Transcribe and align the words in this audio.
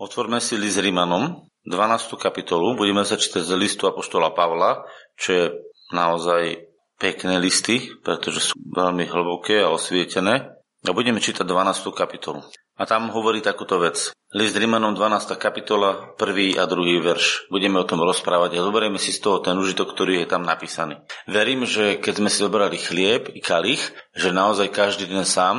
Otvorme 0.00 0.40
si 0.40 0.56
list 0.56 0.80
Rímanom, 0.80 1.44
12. 1.68 2.16
kapitolu. 2.16 2.72
Budeme 2.72 3.04
sa 3.04 3.20
čítať 3.20 3.44
z 3.44 3.52
listu 3.52 3.84
Apoštola 3.84 4.32
Pavla, 4.32 4.88
čo 5.12 5.28
je 5.28 5.44
naozaj 5.92 6.72
pekné 6.96 7.36
listy, 7.36 7.92
pretože 8.00 8.48
sú 8.48 8.56
veľmi 8.56 9.04
hlboké 9.04 9.60
a 9.60 9.68
osvietené. 9.68 10.56
A 10.88 10.96
budeme 10.96 11.20
čítať 11.20 11.44
12. 11.44 11.92
kapitolu. 11.92 12.40
A 12.80 12.88
tam 12.88 13.12
hovorí 13.12 13.44
takúto 13.44 13.76
vec. 13.76 14.16
List 14.32 14.56
Rímanom 14.56 14.96
12. 14.96 15.36
kapitola, 15.36 16.16
prvý 16.16 16.56
a 16.56 16.64
druhý 16.64 16.96
verš. 17.04 17.52
Budeme 17.52 17.76
o 17.76 17.84
tom 17.84 18.00
rozprávať 18.00 18.56
a 18.56 18.64
zoberieme 18.64 18.96
si 18.96 19.12
z 19.12 19.20
toho 19.20 19.44
ten 19.44 19.52
užitok, 19.60 19.92
ktorý 19.92 20.24
je 20.24 20.32
tam 20.32 20.48
napísaný. 20.48 20.96
Verím, 21.28 21.68
že 21.68 22.00
keď 22.00 22.24
sme 22.24 22.32
si 22.32 22.40
zobrali 22.40 22.80
chlieb 22.80 23.28
i 23.36 23.44
kalich, 23.44 23.84
že 24.16 24.32
naozaj 24.32 24.72
každý 24.72 25.12
deň 25.12 25.28
sám 25.28 25.56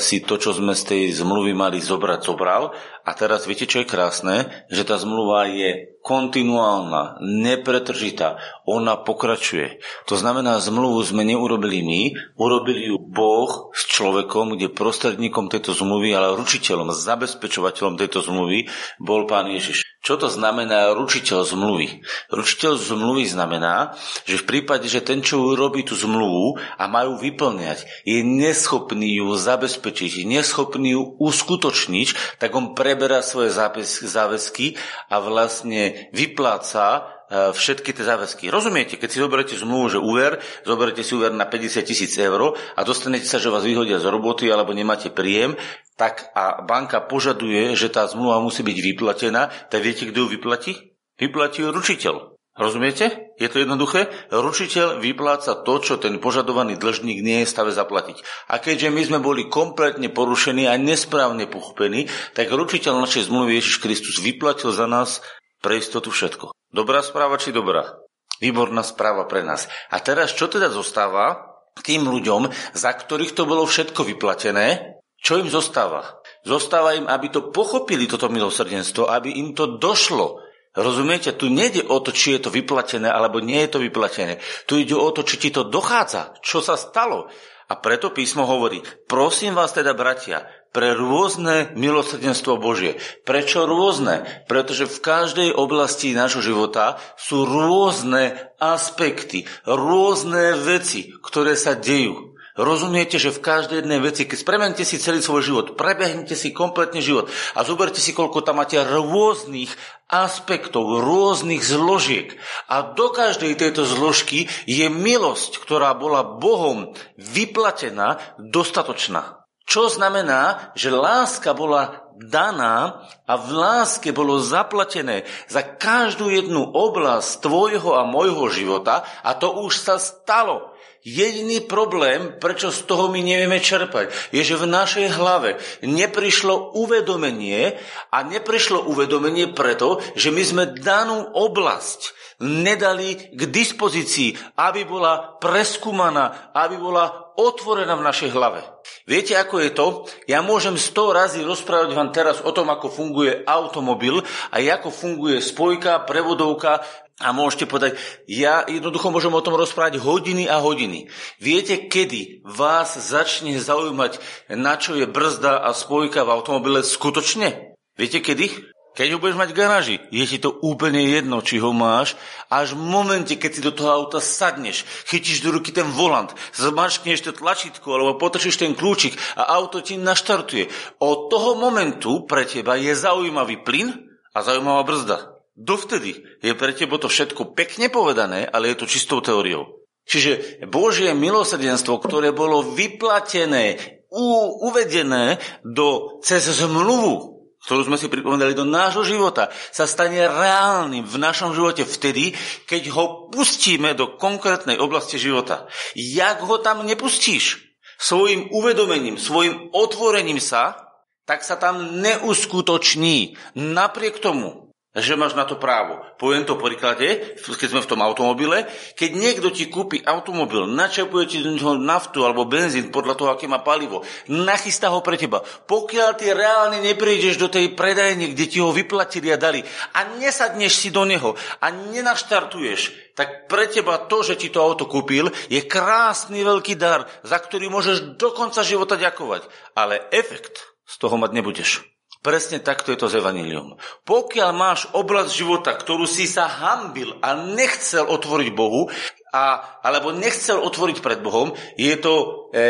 si 0.00 0.24
to, 0.24 0.40
čo 0.40 0.56
sme 0.56 0.72
z 0.72 0.82
tej 0.88 1.02
zmluvy 1.12 1.52
mali 1.52 1.84
zobrať, 1.84 2.20
zobral. 2.24 2.72
A 3.06 3.10
teraz 3.12 3.44
viete, 3.44 3.68
čo 3.68 3.84
je 3.84 3.86
krásne? 3.86 4.66
Že 4.72 4.82
tá 4.88 4.96
zmluva 4.96 5.46
je 5.46 5.96
kontinuálna, 6.00 7.18
nepretržitá. 7.18 8.38
Ona 8.62 8.94
pokračuje. 8.94 9.82
To 10.06 10.14
znamená, 10.14 10.62
zmluvu 10.62 11.02
sme 11.02 11.26
neurobili 11.26 11.82
my, 11.82 12.02
urobili 12.38 12.94
ju 12.94 13.02
Boh 13.02 13.74
s 13.74 13.90
človekom, 13.90 14.54
kde 14.54 14.70
prostredníkom 14.70 15.50
tejto 15.50 15.74
zmluvy, 15.74 16.14
ale 16.14 16.38
ručiteľom, 16.38 16.94
zabezpečovateľom 16.94 17.98
tejto 17.98 18.22
zmluvy 18.22 18.70
bol 19.02 19.26
Pán 19.26 19.50
Ježiš. 19.50 19.82
Čo 20.06 20.14
to 20.22 20.30
znamená 20.30 20.94
ručiteľ 20.94 21.42
zmluvy? 21.42 22.06
Ručiteľ 22.30 22.78
zmluvy 22.78 23.26
znamená, 23.26 23.98
že 24.22 24.38
v 24.38 24.46
prípade, 24.46 24.86
že 24.86 25.02
ten, 25.02 25.18
čo 25.18 25.42
urobí 25.42 25.82
tú 25.82 25.98
zmluvu 25.98 26.62
a 26.78 26.86
majú 26.86 27.18
vyplňať, 27.18 28.06
je 28.06 28.22
neschopný 28.22 29.18
ju 29.18 29.34
zabezpečiť, 29.66 30.22
je 30.22 30.24
neschopný 30.30 30.94
ju 30.94 31.18
uskutočniť, 31.18 32.38
tak 32.38 32.54
on 32.54 32.78
preberá 32.78 33.18
svoje 33.26 33.50
záväzky 33.50 34.78
a 35.10 35.18
vlastne 35.18 36.06
vypláca 36.14 37.16
E, 37.26 37.50
všetky 37.50 37.90
tie 37.90 38.06
záväzky. 38.06 38.46
Rozumiete, 38.54 38.94
keď 38.94 39.08
si 39.10 39.18
zoberiete 39.18 39.58
zmluvu, 39.58 39.86
že 39.90 39.98
úver, 39.98 40.38
zoberiete 40.62 41.02
si 41.02 41.18
úver 41.18 41.34
na 41.34 41.50
50 41.50 41.82
tisíc 41.82 42.14
eur 42.14 42.54
a 42.54 42.80
dostanete 42.86 43.26
sa, 43.26 43.42
že 43.42 43.50
vás 43.50 43.66
vyhodia 43.66 43.98
z 43.98 44.06
roboty 44.06 44.46
alebo 44.46 44.70
nemáte 44.70 45.10
príjem, 45.10 45.58
tak 45.98 46.30
a 46.38 46.62
banka 46.62 47.02
požaduje, 47.02 47.74
že 47.74 47.90
tá 47.90 48.06
zmluva 48.06 48.38
musí 48.38 48.62
byť 48.62 48.78
vyplatená, 48.78 49.50
tak 49.66 49.82
viete, 49.82 50.06
kto 50.06 50.22
ju 50.22 50.38
vyplatí? 50.38 50.94
Vyplatí 51.18 51.66
ju 51.66 51.74
ručiteľ. 51.74 52.35
Rozumiete? 52.56 53.36
Je 53.36 53.52
to 53.52 53.60
jednoduché? 53.60 54.08
Ručiteľ 54.32 55.04
vypláca 55.04 55.60
to, 55.60 55.76
čo 55.76 56.00
ten 56.00 56.16
požadovaný 56.16 56.80
dlžník 56.80 57.20
nie 57.20 57.44
je 57.44 57.52
stave 57.52 57.68
zaplatiť. 57.68 58.48
A 58.48 58.56
keďže 58.56 58.88
my 58.88 59.02
sme 59.04 59.18
boli 59.20 59.52
kompletne 59.52 60.08
porušení 60.08 60.64
a 60.64 60.80
nesprávne 60.80 61.44
pochopení, 61.52 62.08
tak 62.32 62.48
ručiteľ 62.48 63.04
našej 63.04 63.28
zmluvy 63.28 63.60
Ježiš 63.60 63.76
Kristus 63.84 64.16
vyplatil 64.24 64.72
za 64.72 64.88
nás 64.88 65.20
pre 65.60 65.76
istotu 65.76 66.08
všetko. 66.08 66.56
Dobrá 66.72 67.04
správa 67.04 67.36
či 67.36 67.52
dobrá? 67.52 68.00
Výborná 68.40 68.80
správa 68.80 69.28
pre 69.28 69.44
nás. 69.44 69.68
A 69.92 70.00
teraz 70.00 70.32
čo 70.32 70.48
teda 70.48 70.72
zostáva 70.72 71.56
tým 71.84 72.08
ľuďom, 72.08 72.48
za 72.72 72.88
ktorých 72.88 73.36
to 73.36 73.44
bolo 73.44 73.68
všetko 73.68 74.00
vyplatené? 74.00 74.96
Čo 75.20 75.40
im 75.40 75.52
zostáva? 75.52 76.24
Zostáva 76.44 76.96
im, 76.96 77.04
aby 77.04 77.32
to 77.32 77.52
pochopili, 77.52 78.08
toto 78.08 78.32
milosrdenstvo, 78.32 79.12
aby 79.12 79.40
im 79.40 79.52
to 79.52 79.76
došlo. 79.80 80.45
Rozumiete? 80.76 81.32
Tu 81.32 81.48
nejde 81.48 81.88
o 81.88 81.96
to, 82.04 82.12
či 82.12 82.36
je 82.36 82.46
to 82.46 82.50
vyplatené, 82.52 83.08
alebo 83.08 83.40
nie 83.40 83.64
je 83.64 83.70
to 83.72 83.78
vyplatené. 83.80 84.38
Tu 84.68 84.84
ide 84.84 84.92
o 84.92 85.08
to, 85.08 85.24
či 85.24 85.40
ti 85.40 85.48
to 85.48 85.64
dochádza, 85.64 86.36
čo 86.44 86.60
sa 86.60 86.76
stalo. 86.76 87.32
A 87.66 87.74
preto 87.80 88.14
písmo 88.14 88.46
hovorí, 88.46 88.78
prosím 89.10 89.58
vás 89.58 89.74
teda, 89.74 89.90
bratia, 89.96 90.46
pre 90.70 90.92
rôzne 90.92 91.72
milosrdenstvo 91.74 92.60
Božie. 92.60 93.00
Prečo 93.24 93.64
rôzne? 93.64 94.44
Pretože 94.44 94.84
v 94.84 94.98
každej 95.00 95.50
oblasti 95.56 96.12
nášho 96.12 96.44
života 96.44 97.00
sú 97.16 97.48
rôzne 97.48 98.52
aspekty, 98.60 99.48
rôzne 99.64 100.54
veci, 100.60 101.10
ktoré 101.24 101.56
sa 101.56 101.72
dejú. 101.72 102.35
Rozumiete, 102.56 103.20
že 103.20 103.36
v 103.36 103.44
každej 103.44 103.84
jednej 103.84 104.00
veci, 104.00 104.24
keď 104.24 104.38
spremente 104.40 104.80
si 104.80 104.96
celý 104.96 105.20
svoj 105.20 105.44
život, 105.44 105.66
prebehnete 105.76 106.32
si 106.32 106.56
kompletne 106.56 107.04
život 107.04 107.28
a 107.52 107.60
zoberte 107.68 108.00
si, 108.00 108.16
koľko 108.16 108.40
tam 108.40 108.64
máte 108.64 108.80
rôznych 108.80 109.68
aspektov, 110.08 111.04
rôznych 111.04 111.60
zložiek. 111.60 112.32
A 112.72 112.96
do 112.96 113.12
každej 113.12 113.60
tejto 113.60 113.84
zložky 113.84 114.48
je 114.64 114.88
milosť, 114.88 115.60
ktorá 115.60 115.92
bola 115.92 116.24
Bohom 116.24 116.96
vyplatená, 117.20 118.16
dostatočná. 118.40 119.44
Čo 119.66 119.90
znamená, 119.92 120.72
že 120.78 120.94
láska 120.94 121.50
bola 121.50 122.06
daná 122.16 123.04
a 123.28 123.34
v 123.36 123.50
láske 123.52 124.14
bolo 124.14 124.40
zaplatené 124.40 125.28
za 125.50 125.60
každú 125.60 126.32
jednu 126.32 126.64
oblasť 126.64 127.44
tvojho 127.44 127.98
a 127.98 128.08
môjho 128.08 128.48
života 128.48 129.04
a 129.20 129.36
to 129.36 129.52
už 129.66 129.76
sa 129.76 130.00
stalo. 130.00 130.75
Jediný 131.06 131.62
problém, 131.62 132.34
prečo 132.42 132.74
z 132.74 132.82
toho 132.82 133.06
my 133.06 133.22
nevieme 133.22 133.62
čerpať, 133.62 134.10
je, 134.34 134.42
že 134.42 134.58
v 134.58 134.66
našej 134.66 135.14
hlave 135.14 135.54
neprišlo 135.86 136.74
uvedomenie 136.74 137.78
a 138.10 138.26
neprišlo 138.26 138.90
uvedomenie 138.90 139.54
preto, 139.54 140.02
že 140.18 140.34
my 140.34 140.42
sme 140.42 140.64
danú 140.74 141.30
oblasť 141.30 142.10
nedali 142.42 143.32
k 143.32 143.40
dispozícii, 143.46 144.58
aby 144.58 144.82
bola 144.82 145.38
preskúmaná, 145.38 146.50
aby 146.50 146.74
bola 146.74 147.32
otvorená 147.38 147.94
v 147.94 148.06
našej 148.10 148.34
hlave. 148.34 148.66
Viete, 149.06 149.38
ako 149.38 149.62
je 149.62 149.70
to? 149.70 149.86
Ja 150.26 150.42
môžem 150.42 150.74
sto 150.74 151.14
razy 151.14 151.46
rozprávať 151.46 151.94
vám 151.94 152.10
teraz 152.10 152.42
o 152.42 152.50
tom, 152.50 152.66
ako 152.66 152.90
funguje 152.90 153.46
automobil 153.46 154.20
a 154.50 154.56
ako 154.58 154.90
funguje 154.90 155.38
spojka, 155.38 156.02
prevodovka 156.02 156.82
a 157.16 157.32
môžete 157.32 157.64
povedať, 157.64 157.96
ja 158.28 158.68
jednoducho 158.68 159.08
môžem 159.08 159.32
o 159.32 159.40
tom 159.40 159.56
rozprávať 159.56 159.96
hodiny 159.96 160.44
a 160.52 160.60
hodiny. 160.60 161.08
Viete, 161.40 161.88
kedy 161.88 162.44
vás 162.44 162.92
začne 162.92 163.56
zaujímať, 163.56 164.20
na 164.52 164.76
čo 164.76 164.92
je 165.00 165.08
brzda 165.08 165.64
a 165.64 165.72
spojka 165.72 166.28
v 166.28 166.32
automobile 166.36 166.84
skutočne? 166.84 167.72
Viete 167.96 168.20
kedy? 168.20 168.76
Keď 168.96 169.12
ho 169.12 169.20
budeš 169.20 169.36
mať 169.36 169.52
v 169.52 169.58
garáži, 169.60 169.96
je 170.08 170.24
ti 170.24 170.40
to 170.40 170.56
úplne 170.64 171.04
jedno, 171.04 171.44
či 171.44 171.60
ho 171.60 171.68
máš. 171.76 172.16
Až 172.48 172.72
v 172.72 172.80
momente, 172.80 173.36
keď 173.36 173.50
si 173.52 173.60
do 173.60 173.68
toho 173.68 173.92
auta 173.92 174.24
sadneš, 174.24 174.88
chytíš 175.04 175.44
do 175.44 175.52
ruky 175.52 175.68
ten 175.68 175.84
volant, 175.92 176.32
zmačkneš 176.56 177.28
to 177.28 177.36
tlačítko 177.36 177.92
alebo 177.92 178.16
potrčíš 178.16 178.56
ten 178.56 178.72
kľúčik 178.72 179.12
a 179.36 179.52
auto 179.52 179.84
ti 179.84 180.00
naštartuje. 180.00 180.72
Od 180.96 181.28
toho 181.28 181.60
momentu 181.60 182.24
pre 182.24 182.48
teba 182.48 182.80
je 182.80 182.96
zaujímavý 182.96 183.60
plyn 183.68 183.92
a 184.32 184.40
zaujímavá 184.40 184.80
brzda. 184.88 185.35
Dovtedy 185.56 186.20
je 186.44 186.52
pre 186.52 186.76
teba 186.76 187.00
to 187.00 187.08
všetko 187.08 187.56
pekne 187.56 187.88
povedané, 187.88 188.44
ale 188.44 188.68
je 188.72 188.84
to 188.84 188.92
čistou 188.92 189.24
teóriou. 189.24 189.80
Čiže 190.06 190.62
Božie 190.68 191.16
milosrdenstvo, 191.16 191.98
ktoré 191.98 192.30
bolo 192.30 192.62
vyplatené, 192.62 193.96
u, 194.12 194.26
uvedené 194.70 195.42
do, 195.66 196.20
cez 196.22 196.46
zmluvu, 196.46 197.42
ktorú 197.66 197.90
sme 197.90 197.98
si 197.98 198.06
pripomenali 198.06 198.54
do 198.54 198.62
nášho 198.62 199.02
života, 199.02 199.50
sa 199.74 199.88
stane 199.90 200.22
reálnym 200.22 201.02
v 201.02 201.16
našom 201.18 201.50
živote 201.50 201.82
vtedy, 201.82 202.36
keď 202.70 202.94
ho 202.94 203.26
pustíme 203.34 203.98
do 203.98 204.14
konkrétnej 204.14 204.78
oblasti 204.78 205.18
života. 205.18 205.66
Jak 205.98 206.46
ho 206.46 206.62
tam 206.62 206.86
nepustíš? 206.86 207.66
Svojim 207.98 208.52
uvedomením, 208.52 209.18
svojim 209.18 209.72
otvorením 209.72 210.38
sa, 210.38 210.86
tak 211.26 211.42
sa 211.42 211.58
tam 211.58 211.98
neuskutoční. 211.98 213.34
Napriek 213.58 214.22
tomu, 214.22 214.65
že 214.96 215.12
máš 215.12 215.36
na 215.36 215.44
to 215.44 215.60
právo. 215.60 216.00
Poviem 216.16 216.48
to 216.48 216.56
príklade, 216.56 217.36
keď 217.36 217.68
sme 217.68 217.84
v 217.84 217.90
tom 217.92 218.00
automobile. 218.00 218.64
Keď 218.96 219.10
niekto 219.12 219.52
ti 219.52 219.68
kúpi 219.68 220.00
automobil, 220.00 220.64
načapuje 220.64 221.28
ti 221.28 221.44
do 221.44 221.52
neho 221.52 221.76
naftu 221.76 222.24
alebo 222.24 222.48
benzín 222.48 222.88
podľa 222.88 223.14
toho, 223.14 223.28
aké 223.28 223.44
má 223.44 223.60
palivo, 223.60 224.00
nachystá 224.32 224.88
ho 224.88 225.04
pre 225.04 225.20
teba. 225.20 225.44
Pokiaľ 225.44 226.10
ty 226.16 226.32
reálne 226.32 226.80
neprídeš 226.80 227.36
do 227.36 227.52
tej 227.52 227.76
predajne, 227.76 228.32
kde 228.32 228.44
ti 228.48 228.58
ho 228.64 228.72
vyplatili 228.72 229.28
a 229.28 229.36
dali 229.36 229.60
a 229.92 230.16
nesadneš 230.16 230.80
si 230.80 230.88
do 230.88 231.04
neho 231.04 231.36
a 231.60 231.66
nenaštartuješ, 231.68 233.12
tak 233.12 233.48
pre 233.48 233.68
teba 233.68 234.00
to, 234.08 234.24
že 234.24 234.36
ti 234.40 234.48
to 234.48 234.64
auto 234.64 234.88
kúpil, 234.88 235.28
je 235.52 235.60
krásny 235.64 236.40
veľký 236.40 236.76
dar, 236.76 237.08
za 237.24 237.36
ktorý 237.36 237.68
môžeš 237.68 238.16
do 238.16 238.32
konca 238.32 238.64
života 238.64 238.96
ďakovať. 238.96 239.48
Ale 239.76 240.08
efekt 240.12 240.76
z 240.84 240.94
toho 241.00 241.16
mať 241.20 241.32
nebudeš. 241.32 241.95
Presne 242.26 242.58
takto 242.58 242.90
je 242.90 242.98
to 242.98 243.06
s 243.06 243.14
Evangelium. 243.14 243.78
Pokiaľ 244.02 244.50
máš 244.50 244.90
oblasť 244.90 245.30
života, 245.30 245.70
ktorú 245.78 246.10
si 246.10 246.26
sa 246.26 246.50
hambil 246.50 247.14
a 247.22 247.38
nechcel 247.38 248.02
otvoriť 248.02 248.50
Bohu, 248.50 248.90
a, 249.30 249.62
alebo 249.78 250.10
nechcel 250.10 250.58
otvoriť 250.58 251.06
pred 251.06 251.22
Bohom, 251.22 251.54
je 251.78 251.94
to 251.94 252.14
e, 252.50 252.66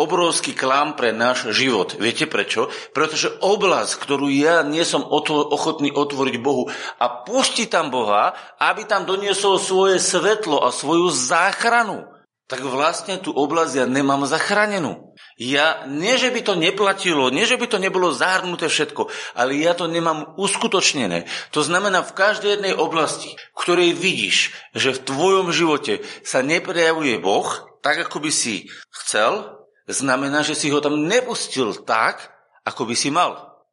obrovský 0.00 0.56
klam 0.56 0.96
pre 0.96 1.12
náš 1.12 1.52
život. 1.52 2.00
Viete 2.00 2.24
prečo? 2.24 2.72
Pretože 2.96 3.36
oblasť, 3.44 3.92
ktorú 4.00 4.32
ja 4.32 4.64
nie 4.64 4.88
som 4.88 5.04
ochotný 5.04 5.92
otvoriť 5.92 6.36
Bohu 6.40 6.72
a 6.96 7.06
pustiť 7.28 7.68
tam 7.68 7.92
Boha, 7.92 8.32
aby 8.56 8.88
tam 8.88 9.04
doniesol 9.04 9.60
svoje 9.60 10.00
svetlo 10.00 10.64
a 10.64 10.72
svoju 10.72 11.12
záchranu, 11.12 12.11
tak 12.52 12.68
vlastne 12.68 13.16
tú 13.16 13.32
oblasť 13.32 13.72
ja 13.80 13.86
nemám 13.88 14.28
zachránenú. 14.28 15.16
Ja, 15.40 15.88
nie 15.88 16.20
že 16.20 16.28
by 16.28 16.44
to 16.44 16.52
neplatilo, 16.52 17.32
nie 17.32 17.48
že 17.48 17.56
by 17.56 17.64
to 17.64 17.80
nebolo 17.80 18.12
zahrnuté 18.12 18.68
všetko, 18.68 19.08
ale 19.32 19.56
ja 19.56 19.72
to 19.72 19.88
nemám 19.88 20.36
uskutočnené. 20.36 21.24
To 21.56 21.64
znamená 21.64 22.04
v 22.04 22.12
každej 22.12 22.60
jednej 22.60 22.76
oblasti, 22.76 23.32
ktorej 23.56 23.96
vidíš, 23.96 24.52
že 24.76 24.92
v 24.92 25.00
tvojom 25.00 25.48
živote 25.48 26.04
sa 26.20 26.44
neprejavuje 26.44 27.16
Boh 27.24 27.48
tak, 27.80 28.04
ako 28.04 28.20
by 28.20 28.28
si 28.28 28.68
chcel, 29.00 29.56
znamená, 29.88 30.44
že 30.44 30.52
si 30.52 30.68
ho 30.68 30.84
tam 30.84 31.08
nepustil 31.08 31.72
tak, 31.88 32.36
ako 32.68 32.84
by 32.84 32.92
si 32.92 33.08
mal. 33.08 33.64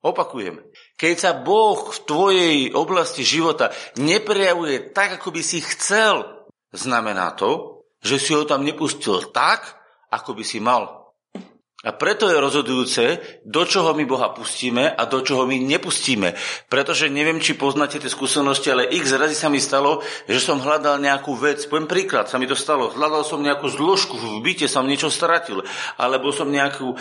Opakujem. 0.00 0.64
Keď 0.96 1.14
sa 1.20 1.36
Boh 1.36 1.92
v 1.92 1.98
tvojej 2.08 2.58
oblasti 2.72 3.28
života 3.28 3.76
neprejavuje 4.00 4.96
tak, 4.96 5.20
ako 5.20 5.36
by 5.36 5.44
si 5.44 5.60
chcel, 5.60 6.24
znamená 6.72 7.36
to, 7.36 7.75
že 8.06 8.22
si 8.22 8.30
ho 8.30 8.46
tam 8.46 8.62
nepustil 8.62 9.34
tak, 9.34 9.66
ako 10.14 10.38
by 10.38 10.44
si 10.46 10.62
mal. 10.62 11.06
A 11.86 11.94
preto 11.94 12.26
je 12.26 12.42
rozhodujúce, 12.42 13.04
do 13.46 13.62
čoho 13.62 13.94
my 13.94 14.02
Boha 14.10 14.34
pustíme 14.34 14.90
a 14.90 15.06
do 15.06 15.22
čoho 15.22 15.46
my 15.46 15.54
nepustíme. 15.54 16.34
Pretože 16.66 17.06
neviem, 17.06 17.38
či 17.38 17.54
poznáte 17.54 18.02
tie 18.02 18.10
skúsenosti, 18.10 18.74
ale 18.74 18.90
x 18.90 19.14
razy 19.14 19.38
sa 19.38 19.46
mi 19.46 19.62
stalo, 19.62 20.02
že 20.26 20.42
som 20.42 20.58
hľadal 20.58 20.98
nejakú 20.98 21.38
vec. 21.38 21.62
Poviem 21.70 21.86
príklad, 21.86 22.26
sa 22.26 22.42
mi 22.42 22.50
to 22.50 22.58
stalo. 22.58 22.90
Hľadal 22.90 23.22
som 23.22 23.38
nejakú 23.38 23.70
zložku, 23.70 24.18
v 24.18 24.42
byte 24.42 24.66
som 24.66 24.82
niečo 24.82 25.14
stratil. 25.14 25.62
Alebo 25.94 26.34
som 26.34 26.50
nejakú 26.50 26.90
e, 26.90 26.96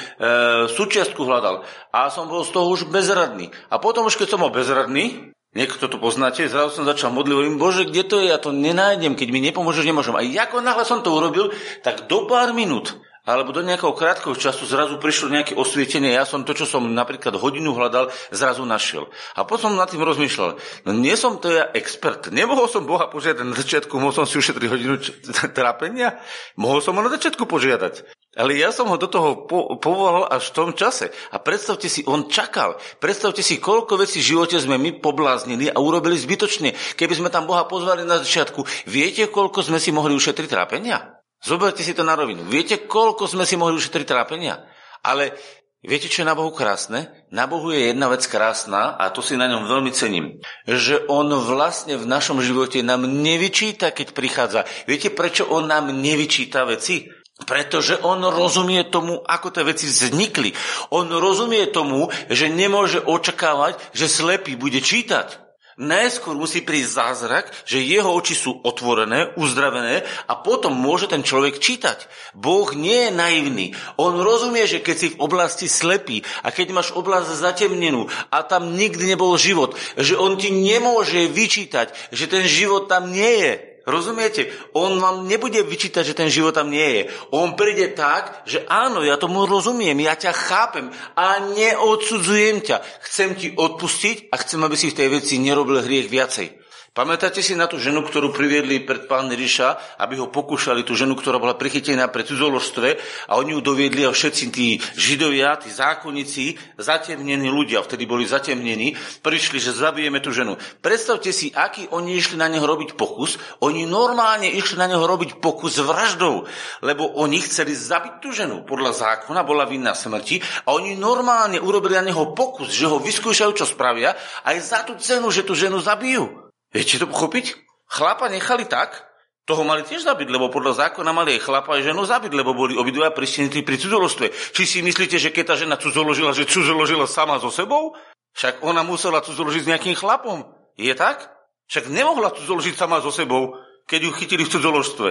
súčiastku 0.69 1.25
hľadal. 1.25 1.65
A 1.89 2.13
som 2.13 2.29
bol 2.29 2.45
z 2.45 2.53
toho 2.53 2.69
už 2.69 2.85
bezradný. 2.85 3.49
A 3.73 3.81
potom 3.81 4.05
už 4.05 4.21
keď 4.21 4.37
som 4.37 4.43
bol 4.45 4.53
bezradný, 4.53 5.33
Niekto 5.55 5.87
to 5.87 5.95
poznáte, 6.03 6.51
zrazu 6.51 6.75
som 6.75 6.83
začal 6.83 7.15
modliť, 7.15 7.31
hovorím, 7.31 7.55
Bože, 7.55 7.87
kde 7.87 8.03
to 8.03 8.19
je, 8.19 8.27
ja 8.27 8.35
to 8.35 8.51
nenájdem, 8.51 9.15
keď 9.15 9.27
mi 9.31 9.39
nepomôžeš, 9.39 9.87
nemôžem. 9.87 10.11
A 10.11 10.21
ako 10.43 10.59
náhle 10.59 10.83
som 10.83 10.99
to 10.99 11.15
urobil, 11.15 11.55
tak 11.79 12.11
do 12.11 12.27
pár 12.27 12.51
minút 12.51 12.99
alebo 13.25 13.49
do 13.49 13.65
nejakého 13.65 13.91
krátkeho 13.97 14.37
času 14.37 14.69
zrazu 14.69 15.01
prišlo 15.01 15.33
nejaké 15.33 15.57
osvietenie. 15.57 16.13
Ja 16.13 16.29
som 16.29 16.45
to, 16.45 16.53
čo 16.53 16.69
som 16.69 16.85
napríklad 16.85 17.33
hodinu 17.41 17.73
hľadal, 17.73 18.13
zrazu 18.29 18.61
našiel. 18.63 19.09
A 19.33 19.43
potom 19.43 19.73
som 19.73 19.81
nad 19.81 19.89
tým 19.89 20.05
rozmýšľal. 20.05 20.61
No 20.85 20.91
nie 20.93 21.17
som 21.17 21.41
to 21.41 21.49
ja 21.49 21.65
expert. 21.73 22.29
Nemohol 22.29 22.69
som 22.69 22.85
Boha 22.85 23.09
požiadať 23.09 23.41
na 23.41 23.57
začiatku, 23.57 23.97
mohol 23.97 24.13
som 24.13 24.29
si 24.29 24.37
ušetriť 24.37 24.69
hodinu 24.69 25.01
trápenia. 25.57 26.21
Mohol 26.53 26.79
som 26.85 26.93
ho 26.93 27.01
na 27.01 27.09
začiatku 27.09 27.49
požiadať. 27.49 28.05
Ale 28.37 28.59
ja 28.59 28.69
som 28.69 28.91
ho 28.91 28.99
do 28.99 29.07
toho 29.07 29.47
po- 29.49 29.79
povolal 29.79 30.27
až 30.29 30.51
v 30.51 30.55
tom 30.59 30.69
čase. 30.77 31.09
A 31.33 31.41
predstavte 31.41 31.89
si, 31.89 32.05
on 32.05 32.29
čakal. 32.29 32.77
Predstavte 33.01 33.41
si, 33.41 33.57
koľko 33.57 33.97
vecí 33.97 34.21
v 34.21 34.37
živote 34.37 34.59
sme 34.59 34.77
my 34.77 35.01
pobláznili 35.01 35.71
a 35.71 35.81
urobili 35.81 36.19
zbytočne. 36.19 36.75
Keby 36.99 37.15
sme 37.15 37.33
tam 37.33 37.47
Boha 37.49 37.65
pozvali 37.65 38.03
na 38.03 38.21
začiatku, 38.21 38.85
viete, 38.85 39.31
koľko 39.31 39.65
sme 39.65 39.79
si 39.81 39.89
mohli 39.95 40.13
ušetriť 40.13 40.51
trápenia? 40.51 41.14
Zoberte 41.45 41.85
si 41.85 41.93
to 41.93 42.01
na 42.01 42.17
rovinu. 42.17 42.41
Viete, 42.49 42.89
koľko 42.89 43.29
sme 43.29 43.45
si 43.45 43.53
mohli 43.53 43.77
ušetriť 43.77 44.09
trápenia? 44.09 44.65
Ale 45.05 45.37
viete, 45.85 46.09
čo 46.09 46.25
je 46.25 46.29
na 46.29 46.33
Bohu 46.33 46.49
krásne? 46.49 47.29
Na 47.29 47.45
Bohu 47.45 47.69
je 47.69 47.93
jedna 47.93 48.09
vec 48.09 48.25
krásna 48.25 48.97
a 48.97 49.13
to 49.13 49.21
si 49.21 49.37
na 49.37 49.45
ňom 49.45 49.69
veľmi 49.69 49.93
cením. 49.93 50.41
Že 50.65 51.05
On 51.05 51.29
vlastne 51.29 52.01
v 52.01 52.09
našom 52.09 52.41
živote 52.41 52.81
nám 52.81 53.05
nevyčíta, 53.05 53.93
keď 53.93 54.17
prichádza. 54.17 54.65
Viete, 54.89 55.13
prečo 55.13 55.45
On 55.45 55.69
nám 55.69 55.93
nevyčíta 55.93 56.65
veci? 56.65 57.05
Pretože 57.35 57.99
on 57.99 58.23
rozumie 58.23 58.87
tomu, 58.87 59.19
ako 59.19 59.51
tie 59.51 59.67
veci 59.67 59.91
vznikli. 59.91 60.55
On 60.95 61.03
rozumie 61.03 61.67
tomu, 61.67 62.07
že 62.31 62.47
nemôže 62.47 63.03
očakávať, 63.03 63.75
že 63.91 64.07
slepý 64.07 64.55
bude 64.55 64.79
čítať. 64.79 65.44
Najskôr 65.75 66.39
musí 66.39 66.63
prísť 66.63 67.03
zázrak, 67.03 67.51
že 67.67 67.83
jeho 67.83 68.07
oči 68.07 68.31
sú 68.31 68.63
otvorené, 68.63 69.35
uzdravené 69.35 70.07
a 70.23 70.39
potom 70.39 70.71
môže 70.71 71.11
ten 71.11 71.19
človek 71.19 71.59
čítať. 71.59 72.07
Boh 72.31 72.71
nie 72.71 73.11
je 73.11 73.11
naivný. 73.11 73.75
On 73.99 74.15
rozumie, 74.15 74.63
že 74.71 74.79
keď 74.79 74.95
si 74.95 75.07
v 75.11 75.19
oblasti 75.19 75.67
slepý 75.67 76.23
a 76.47 76.55
keď 76.55 76.71
máš 76.71 76.95
oblasť 76.95 77.27
zatemnenú 77.27 78.07
a 78.31 78.47
tam 78.47 78.71
nikdy 78.71 79.03
nebol 79.03 79.35
život, 79.35 79.75
že 79.99 80.15
on 80.15 80.39
ti 80.39 80.47
nemôže 80.47 81.27
vyčítať, 81.27 81.91
že 82.07 82.31
ten 82.31 82.47
život 82.47 82.87
tam 82.87 83.11
nie 83.11 83.43
je. 83.43 83.74
Rozumiete? 83.85 84.49
On 84.73 84.97
vám 84.97 85.29
nebude 85.29 85.61
vyčítať, 85.61 86.01
že 86.01 86.17
ten 86.17 86.29
život 86.33 86.57
tam 86.57 86.73
nie 86.73 86.89
je. 86.89 87.01
On 87.29 87.53
príde 87.53 87.93
tak, 87.93 88.41
že 88.49 88.65
áno, 88.65 89.05
ja 89.05 89.13
tomu 89.21 89.45
rozumiem, 89.45 89.93
ja 90.01 90.17
ťa 90.17 90.33
chápem 90.33 90.89
a 91.13 91.37
neodsudzujem 91.53 92.65
ťa. 92.65 92.81
Chcem 93.05 93.37
ti 93.37 93.53
odpustiť 93.53 94.33
a 94.33 94.41
chcem, 94.41 94.57
aby 94.65 94.73
si 94.73 94.89
v 94.89 94.97
tej 94.97 95.07
veci 95.13 95.37
nerobil 95.37 95.85
hriech 95.85 96.09
viacej. 96.09 96.64
Pamätáte 96.95 97.43
si 97.43 97.59
na 97.59 97.67
tú 97.67 97.75
ženu, 97.75 98.07
ktorú 98.07 98.31
priviedli 98.31 98.79
pred 98.79 99.03
pán 99.03 99.27
Ríša, 99.27 99.99
aby 99.99 100.15
ho 100.15 100.31
pokúšali, 100.31 100.87
tú 100.87 100.95
ženu, 100.95 101.19
ktorá 101.19 101.43
bola 101.43 101.59
prichytená 101.59 102.07
pre 102.07 102.23
cudzoložstve 102.23 102.95
a 103.27 103.35
oni 103.35 103.51
ju 103.51 103.59
doviedli 103.59 104.07
a 104.07 104.15
všetci 104.15 104.43
tí 104.47 104.79
židovia, 104.95 105.59
tí 105.59 105.67
zákonníci, 105.67 106.55
zatemnení 106.79 107.51
ľudia, 107.51 107.83
vtedy 107.83 108.07
boli 108.07 108.23
zatemnení, 108.23 108.95
prišli, 109.19 109.59
že 109.59 109.75
zabijeme 109.75 110.23
tú 110.23 110.31
ženu. 110.31 110.55
Predstavte 110.79 111.35
si, 111.35 111.51
aký 111.51 111.91
oni 111.91 112.15
išli 112.15 112.39
na 112.39 112.47
neho 112.47 112.63
robiť 112.63 112.95
pokus. 112.95 113.35
Oni 113.59 113.83
normálne 113.83 114.47
išli 114.47 114.79
na 114.79 114.87
neho 114.87 115.03
robiť 115.03 115.43
pokus 115.43 115.75
s 115.75 115.83
vraždou, 115.83 116.47
lebo 116.79 117.11
oni 117.19 117.43
chceli 117.43 117.75
zabiť 117.75 118.23
tú 118.23 118.31
ženu. 118.31 118.63
Podľa 118.63 118.95
zákona 118.95 119.43
bola 119.43 119.67
vinná 119.67 119.91
smrti 119.91 120.39
a 120.63 120.71
oni 120.71 120.95
normálne 120.95 121.59
urobili 121.59 121.99
na 121.99 122.07
neho 122.07 122.31
pokus, 122.31 122.71
že 122.71 122.87
ho 122.87 123.03
vyskúšajú, 123.03 123.51
čo 123.51 123.67
spravia, 123.67 124.15
aj 124.47 124.55
za 124.63 124.79
tú 124.87 124.95
cenu, 124.95 125.27
že 125.27 125.43
tú 125.43 125.59
ženu 125.59 125.83
zabijú. 125.83 126.44
Viete 126.75 126.99
to 126.99 127.07
pochopiť? 127.07 127.55
Chlapa 127.87 128.27
nechali 128.27 128.67
tak, 128.67 129.07
toho 129.47 129.63
mali 129.63 129.87
tiež 129.87 130.03
zabiť, 130.03 130.27
lebo 130.27 130.51
podľa 130.51 130.89
zákona 130.89 131.15
mali 131.15 131.39
aj 131.39 131.45
chlapa 131.45 131.77
aj 131.77 131.87
ženu 131.87 132.03
zabiť, 132.03 132.33
lebo 132.33 132.57
boli 132.57 132.75
obidva 132.75 133.15
pristihnutí 133.15 133.63
pri 133.63 133.79
cudzoložstve. 133.79 134.33
Či 134.51 134.63
si 134.65 134.77
myslíte, 134.81 135.15
že 135.21 135.31
keď 135.31 135.53
tá 135.53 135.55
žena 135.55 135.79
cudzoložila, 135.79 136.35
že 136.35 136.49
cudzoložila 136.49 137.07
sama 137.07 137.39
so 137.39 137.47
sebou? 137.47 137.95
Však 138.35 138.65
ona 138.65 138.83
musela 138.83 139.23
cudzoložiť 139.23 139.61
s 139.63 139.69
nejakým 139.71 139.95
chlapom. 139.95 140.49
Je 140.75 140.91
tak? 140.97 141.31
Však 141.71 141.87
nemohla 141.87 142.35
cudzoložiť 142.35 142.75
sama 142.75 142.99
so 142.99 143.13
sebou, 143.13 143.55
keď 143.85 144.09
ju 144.09 144.11
chytili 144.17 144.43
v 144.43 144.51
cudzoložstve. 144.51 145.09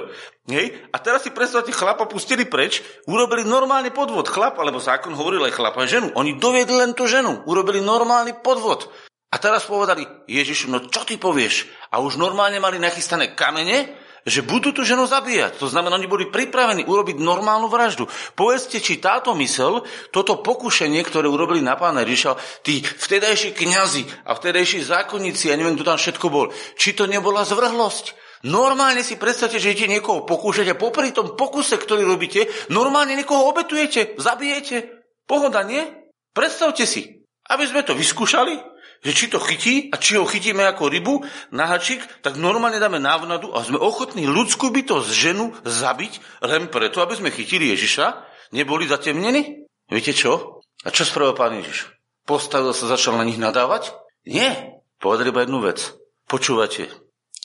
Hej? 0.51 0.67
A 0.91 0.99
teraz 0.99 1.23
si 1.23 1.31
predstavte, 1.31 1.71
chlapa 1.71 2.05
pustili 2.11 2.43
preč, 2.43 2.83
urobili 3.07 3.47
normálny 3.47 3.95
podvod. 3.95 4.27
Chlap, 4.27 4.59
alebo 4.59 4.83
zákon 4.83 5.15
hovoril 5.15 5.47
aj 5.47 5.55
chlapa 5.55 5.87
aj 5.87 5.89
ženu. 5.89 6.07
Oni 6.19 6.37
doviedli 6.37 6.75
len 6.75 6.93
tú 6.93 7.07
ženu, 7.07 7.47
urobili 7.47 7.79
normálny 7.81 8.43
podvod. 8.43 8.91
A 9.35 9.43
teraz 9.43 9.67
povedali, 9.67 10.07
Ježiš, 10.31 10.71
no 10.71 10.79
čo 10.79 11.03
ty 11.03 11.19
povieš? 11.19 11.67
A 11.91 11.99
už 11.99 12.23
normálne 12.23 12.63
mali 12.63 12.79
nachystané 12.79 13.35
kamene, 13.35 13.91
že 14.23 14.47
budú 14.47 14.71
tú 14.71 14.87
ženu 14.87 15.11
zabíjať. 15.11 15.59
To 15.59 15.67
znamená, 15.67 15.99
oni 15.99 16.07
boli 16.07 16.31
pripravení 16.31 16.87
urobiť 16.87 17.19
normálnu 17.19 17.67
vraždu. 17.67 18.07
Povedzte, 18.39 18.79
či 18.79 19.03
táto 19.03 19.35
mysel, 19.35 19.83
toto 20.15 20.39
pokušenie, 20.39 21.03
ktoré 21.03 21.27
urobili 21.27 21.61
na 21.67 21.75
pána 21.75 22.07
Ríša, 22.07 22.39
tí 22.63 22.81
vtedajší 22.81 23.59
kňazi 23.59 24.03
a 24.25 24.39
vtedajší 24.39 24.87
zákonníci, 24.87 25.51
ja 25.51 25.59
neviem, 25.59 25.75
kto 25.75 25.91
tam 25.91 25.99
všetko 25.99 26.27
bol, 26.31 26.55
či 26.79 26.95
to 26.95 27.11
nebola 27.11 27.43
zvrhlosť. 27.43 28.17
Normálne 28.49 29.03
si 29.03 29.19
predstavte, 29.19 29.59
že 29.59 29.75
idete 29.75 29.91
niekoho 29.91 30.23
pokúšať 30.23 30.73
a 30.73 30.79
popri 30.79 31.11
tom 31.11 31.35
pokuse, 31.35 31.75
ktorý 31.75 32.07
robíte, 32.07 32.47
normálne 32.71 33.19
niekoho 33.19 33.51
obetujete, 33.51 34.15
zabijete. 34.15 35.05
Pohoda, 35.27 35.65
nie? 35.65 35.81
Predstavte 36.37 36.85
si, 36.85 37.25
aby 37.49 37.65
sme 37.65 37.81
to 37.85 37.97
vyskúšali, 37.97 38.74
že 39.05 39.13
či 39.13 39.29
to 39.29 39.37
chytí 39.37 39.93
a 39.93 40.01
či 40.01 40.17
ho 40.17 40.25
chytíme 40.25 40.65
ako 40.65 40.89
rybu 40.89 41.15
na 41.53 41.69
hačik, 41.69 42.01
tak 42.25 42.41
normálne 42.41 42.81
dáme 42.81 42.97
návnadu 42.97 43.53
a 43.53 43.61
sme 43.61 43.77
ochotní 43.77 44.25
ľudskú 44.25 44.73
bytosť 44.73 45.09
ženu 45.13 45.53
zabiť 45.63 46.41
len 46.41 46.73
preto, 46.73 47.05
aby 47.05 47.21
sme 47.21 47.29
chytili 47.29 47.69
Ježiša, 47.77 48.25
neboli 48.57 48.89
zatemnení? 48.89 49.69
Viete 49.93 50.17
čo? 50.17 50.65
A 50.83 50.89
čo 50.89 51.05
spravil 51.05 51.37
pán 51.37 51.53
Ježiš? 51.61 51.93
Postavil 52.25 52.73
sa, 52.73 52.89
začal 52.89 53.21
na 53.21 53.29
nich 53.29 53.37
nadávať? 53.37 53.93
Nie. 54.25 54.81
Povedal 54.97 55.29
iba 55.29 55.45
jednu 55.45 55.61
vec. 55.61 55.93
Počúvate, 56.25 56.89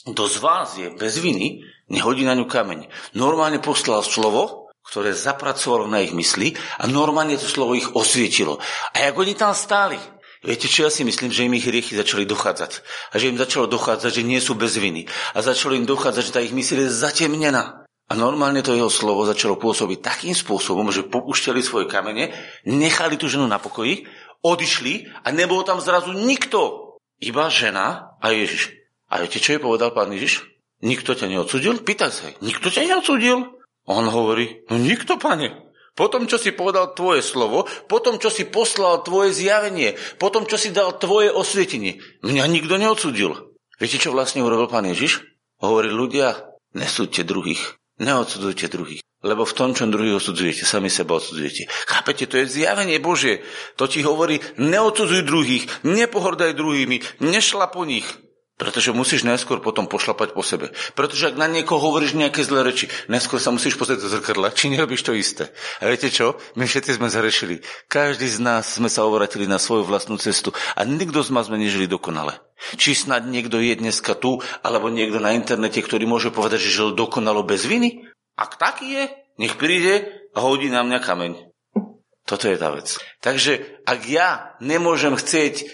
kto 0.08 0.22
z 0.24 0.36
vás 0.40 0.80
je 0.80 0.88
bez 0.96 1.20
viny, 1.20 1.60
nehodí 1.92 2.24
na 2.24 2.32
ňu 2.32 2.48
kameň. 2.48 2.88
Normálne 3.12 3.60
poslal 3.60 4.00
slovo, 4.00 4.72
ktoré 4.80 5.12
zapracovalo 5.12 5.84
na 5.84 6.00
ich 6.00 6.16
mysli 6.16 6.56
a 6.80 6.88
normálne 6.88 7.36
to 7.36 7.44
slovo 7.44 7.76
ich 7.76 7.92
osvietilo. 7.92 8.56
A 8.96 9.04
jak 9.04 9.14
oni 9.20 9.36
tam 9.36 9.52
stáli, 9.52 10.00
Viete 10.40 10.72
čo, 10.72 10.88
ja 10.88 10.90
si 10.90 11.04
myslím, 11.04 11.28
že 11.28 11.44
im 11.44 11.52
ich 11.52 11.68
hriechy 11.68 11.92
začali 12.00 12.24
dochádzať. 12.24 12.80
A 13.12 13.20
že 13.20 13.28
im 13.28 13.36
začalo 13.36 13.68
dochádzať, 13.68 14.20
že 14.20 14.22
nie 14.24 14.40
sú 14.40 14.56
bez 14.56 14.80
viny. 14.80 15.04
A 15.36 15.44
začalo 15.44 15.76
im 15.76 15.84
dochádzať, 15.84 16.22
že 16.24 16.32
tá 16.32 16.40
ich 16.40 16.56
mysl 16.56 16.80
je 16.80 16.88
zatemnená. 16.88 17.84
A 18.10 18.12
normálne 18.18 18.64
to 18.64 18.74
jeho 18.74 18.90
slovo 18.90 19.28
začalo 19.28 19.60
pôsobiť 19.60 20.00
takým 20.00 20.34
spôsobom, 20.34 20.88
že 20.90 21.06
popúšťali 21.06 21.60
svoje 21.62 21.86
kamene, 21.86 22.34
nechali 22.66 23.14
tú 23.20 23.30
ženu 23.30 23.46
na 23.46 23.60
pokoji, 23.62 24.08
odišli 24.42 25.12
a 25.22 25.30
nebol 25.30 25.62
tam 25.62 25.78
zrazu 25.78 26.16
nikto. 26.16 26.96
Iba 27.20 27.52
žena 27.52 28.16
a 28.18 28.32
Ježiš. 28.32 28.74
A 29.12 29.20
viete, 29.20 29.38
čo 29.38 29.54
je 29.54 29.62
povedal 29.62 29.92
pán 29.92 30.10
Ježiš? 30.10 30.48
Nikto 30.80 31.12
ťa 31.12 31.28
neodsudil? 31.28 31.84
Pýtaj 31.84 32.10
sa. 32.10 32.32
Nikto 32.40 32.72
ťa 32.72 32.88
neodsudil? 32.88 33.60
On 33.86 34.06
hovorí, 34.08 34.64
no 34.72 34.80
nikto, 34.80 35.20
pane. 35.20 35.69
Po 36.00 36.08
tom, 36.08 36.24
čo 36.24 36.40
si 36.40 36.56
povedal 36.56 36.96
tvoje 36.96 37.20
slovo, 37.20 37.68
po 37.84 38.00
tom, 38.00 38.16
čo 38.16 38.32
si 38.32 38.48
poslal 38.48 39.04
tvoje 39.04 39.36
zjavenie, 39.36 40.00
po 40.16 40.32
tom, 40.32 40.48
čo 40.48 40.56
si 40.56 40.72
dal 40.72 40.96
tvoje 40.96 41.28
osvietenie, 41.28 42.00
mňa 42.24 42.44
nikto 42.48 42.80
neodsudil. 42.80 43.36
Viete, 43.76 44.00
čo 44.00 44.16
vlastne 44.16 44.40
urobil 44.40 44.72
pán 44.72 44.88
Ježiš? 44.88 45.20
Hovorí 45.60 45.92
ľudia, 45.92 46.56
nesúďte 46.72 47.28
druhých, 47.28 47.76
Neodsudzujte 48.00 48.72
druhých. 48.72 49.04
Lebo 49.20 49.44
v 49.44 49.52
tom, 49.52 49.76
čo 49.76 49.84
druhých 49.84 50.16
odsudzujete, 50.16 50.64
sami 50.64 50.88
seba 50.88 51.20
odsudzujete. 51.20 51.68
Chápete, 51.68 52.24
to 52.24 52.40
je 52.40 52.48
zjavenie 52.48 52.96
Božie. 52.96 53.44
To 53.76 53.84
ti 53.84 54.00
hovorí, 54.00 54.40
neodsudzuj 54.56 55.28
druhých, 55.28 55.68
nepohordaj 55.84 56.56
druhými, 56.56 57.20
nešla 57.20 57.68
po 57.68 57.84
nich. 57.84 58.08
Pretože 58.60 58.92
musíš 58.92 59.24
najskôr 59.24 59.64
potom 59.64 59.88
pošlapať 59.88 60.36
po 60.36 60.44
sebe. 60.44 60.68
Pretože 60.92 61.32
ak 61.32 61.40
na 61.40 61.48
niekoho 61.48 61.80
hovoríš 61.80 62.12
nejaké 62.12 62.44
zlé 62.44 62.60
reči, 62.60 62.92
najskôr 63.08 63.40
sa 63.40 63.48
musíš 63.48 63.80
pozrieť 63.80 64.04
do 64.04 64.12
zrkadla, 64.12 64.52
či 64.52 64.68
nerobíš 64.68 65.00
to 65.00 65.16
isté. 65.16 65.48
A 65.80 65.88
viete 65.88 66.12
čo? 66.12 66.36
My 66.60 66.68
všetci 66.68 67.00
sme 67.00 67.08
zrešili. 67.08 67.64
Každý 67.88 68.28
z 68.28 68.38
nás 68.44 68.76
sme 68.76 68.92
sa 68.92 69.08
obratili 69.08 69.48
na 69.48 69.56
svoju 69.56 69.88
vlastnú 69.88 70.20
cestu 70.20 70.52
a 70.76 70.84
nikto 70.84 71.24
z 71.24 71.32
nás 71.32 71.48
sme 71.48 71.56
nežili 71.56 71.88
dokonale. 71.88 72.36
Či 72.76 72.92
snad 72.92 73.24
niekto 73.24 73.56
je 73.56 73.80
dneska 73.80 74.12
tu, 74.20 74.44
alebo 74.60 74.92
niekto 74.92 75.16
na 75.16 75.32
internete, 75.32 75.80
ktorý 75.80 76.04
môže 76.04 76.28
povedať, 76.28 76.60
že 76.60 76.76
žil 76.76 76.92
dokonalo 76.92 77.40
bez 77.40 77.64
viny? 77.64 78.04
Ak 78.36 78.60
taký 78.60 78.86
je, 78.92 79.04
nech 79.40 79.56
príde 79.56 80.12
a 80.36 80.44
hodí 80.44 80.68
na 80.68 80.84
mňa 80.84 81.00
kameň. 81.00 81.49
Toto 82.30 82.46
je 82.46 82.54
tá 82.54 82.70
vec. 82.70 82.94
Takže 83.18 83.82
ak 83.82 84.06
ja 84.06 84.54
nemôžem 84.62 85.18
chcieť, 85.18 85.54
e, 85.58 85.64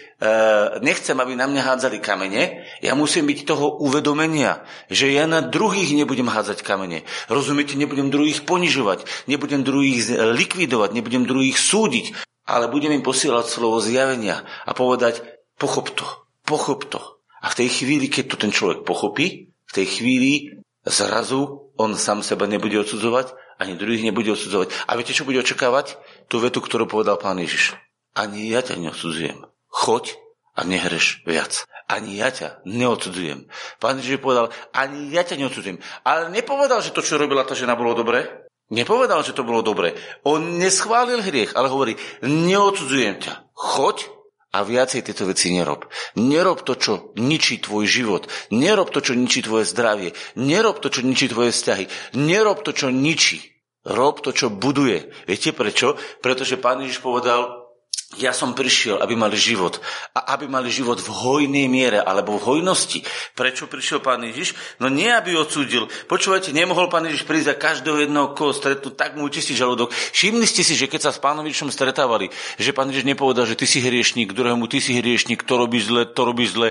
nechcem, 0.80 1.12
aby 1.12 1.36
na 1.36 1.44
mňa 1.44 1.60
hádzali 1.68 2.00
kamene, 2.00 2.64
ja 2.80 2.96
musím 2.96 3.28
byť 3.28 3.44
toho 3.44 3.76
uvedomenia, 3.84 4.64
že 4.88 5.12
ja 5.12 5.28
na 5.28 5.44
druhých 5.44 5.92
nebudem 5.92 6.32
hádzať 6.32 6.64
kamene. 6.64 7.04
Rozumiete, 7.28 7.76
nebudem 7.76 8.08
druhých 8.08 8.48
ponižovať, 8.48 9.04
nebudem 9.28 9.68
druhých 9.68 10.08
likvidovať, 10.16 10.96
nebudem 10.96 11.28
druhých 11.28 11.60
súdiť, 11.60 12.16
ale 12.48 12.72
budem 12.72 12.96
im 12.96 13.04
posielať 13.04 13.52
slovo 13.52 13.76
zjavenia 13.84 14.40
a 14.64 14.72
povedať, 14.72 15.20
pochop 15.60 15.92
to, 15.92 16.08
pochop 16.48 16.88
to. 16.88 17.20
A 17.44 17.52
v 17.52 17.58
tej 17.60 17.84
chvíli, 17.84 18.08
keď 18.08 18.32
to 18.32 18.36
ten 18.40 18.52
človek 18.54 18.80
pochopí, 18.88 19.52
v 19.52 19.72
tej 19.76 19.86
chvíli 19.92 20.64
zrazu 20.88 21.68
on 21.76 21.92
sám 22.00 22.24
seba 22.24 22.48
nebude 22.48 22.80
odsudzovať, 22.80 23.45
ani 23.56 23.76
druhých 23.76 24.04
nebude 24.04 24.32
odsudzovať. 24.32 24.72
A 24.88 24.96
viete, 24.96 25.16
čo 25.16 25.24
bude 25.24 25.40
očakávať? 25.40 25.96
Tú 26.28 26.40
vetu, 26.40 26.60
ktorú 26.60 26.84
povedal 26.88 27.16
pán 27.16 27.40
Ježiš. 27.40 27.76
Ani 28.16 28.48
ja 28.48 28.64
ťa 28.64 28.80
neodsudzujem. 28.80 29.44
Choď 29.68 30.16
a 30.56 30.64
nehreš 30.64 31.24
viac. 31.28 31.68
Ani 31.86 32.18
ja 32.18 32.32
ťa 32.32 32.64
neodsudzujem. 32.64 33.46
Pán 33.78 34.00
Ježiš 34.00 34.18
povedal, 34.18 34.50
ani 34.72 35.12
ja 35.12 35.22
ťa 35.22 35.38
neodsudzujem. 35.38 35.78
Ale 36.02 36.32
nepovedal, 36.32 36.80
že 36.80 36.96
to, 36.96 37.04
čo 37.04 37.20
robila 37.20 37.44
tá 37.44 37.52
žena, 37.52 37.78
bolo 37.78 37.94
dobré. 37.94 38.46
Nepovedal, 38.66 39.22
že 39.22 39.36
to 39.36 39.46
bolo 39.46 39.62
dobré. 39.62 39.94
On 40.26 40.42
neschválil 40.58 41.22
hriech, 41.22 41.54
ale 41.54 41.70
hovorí, 41.70 41.94
neodsudzujem 42.26 43.22
ťa. 43.22 43.34
Choď 43.54 44.15
a 44.56 44.64
viacej 44.64 45.04
tieto 45.04 45.28
veci 45.28 45.52
nerob. 45.52 45.84
Nerob 46.16 46.64
to, 46.64 46.80
čo 46.80 47.12
ničí 47.20 47.60
tvoj 47.60 47.84
život. 47.84 48.24
Nerob 48.48 48.88
to, 48.88 49.04
čo 49.04 49.12
ničí 49.12 49.44
tvoje 49.44 49.68
zdravie. 49.68 50.16
Nerob 50.40 50.80
to, 50.80 50.88
čo 50.88 51.04
ničí 51.04 51.28
tvoje 51.28 51.52
vzťahy. 51.52 52.16
Nerob 52.16 52.64
to, 52.64 52.72
čo 52.72 52.88
ničí. 52.88 53.44
Rob 53.84 54.24
to, 54.24 54.32
čo 54.32 54.48
buduje. 54.48 55.12
Viete 55.28 55.52
prečo? 55.52 55.94
Pretože 56.24 56.56
pán 56.56 56.80
Ježiš 56.80 57.04
povedal, 57.04 57.65
ja 58.14 58.30
som 58.30 58.54
prišiel, 58.54 59.02
aby 59.02 59.18
mali 59.18 59.34
život. 59.34 59.82
A 60.14 60.38
aby 60.38 60.46
mali 60.46 60.70
život 60.70 61.02
v 61.02 61.10
hojnej 61.10 61.66
miere, 61.66 61.98
alebo 61.98 62.38
v 62.38 62.46
hojnosti. 62.62 63.02
Prečo 63.34 63.66
prišiel 63.66 63.98
pán 63.98 64.22
Ježiš? 64.22 64.54
No 64.78 64.86
nie, 64.86 65.10
aby 65.10 65.34
odsúdil. 65.34 65.90
Počúvajte, 66.06 66.54
nemohol 66.54 66.86
pán 66.86 67.02
Ježiš 67.02 67.26
prísť 67.26 67.58
a 67.58 67.58
každého 67.58 68.06
jedného, 68.06 68.30
koho 68.38 68.54
stretnúť, 68.54 68.94
tak 68.94 69.18
mu 69.18 69.26
čistí 69.26 69.58
žalúdok. 69.58 69.90
Všimli 69.90 70.46
ste 70.46 70.62
si, 70.62 70.78
že 70.78 70.86
keď 70.86 71.10
sa 71.10 71.12
s 71.12 71.18
pánom 71.18 71.42
Ježišom 71.50 71.74
stretávali, 71.74 72.30
že 72.62 72.70
pán 72.70 72.86
Ježiš 72.94 73.10
nepovedal, 73.10 73.42
že 73.42 73.58
ty 73.58 73.66
si 73.66 73.82
hriešnik, 73.82 74.38
druhému 74.38 74.70
ty 74.70 74.78
si 74.78 74.94
hriešnik, 74.94 75.42
to 75.42 75.58
robíš 75.58 75.90
zle, 75.90 76.06
to 76.06 76.22
robíš 76.22 76.54
zle. 76.54 76.70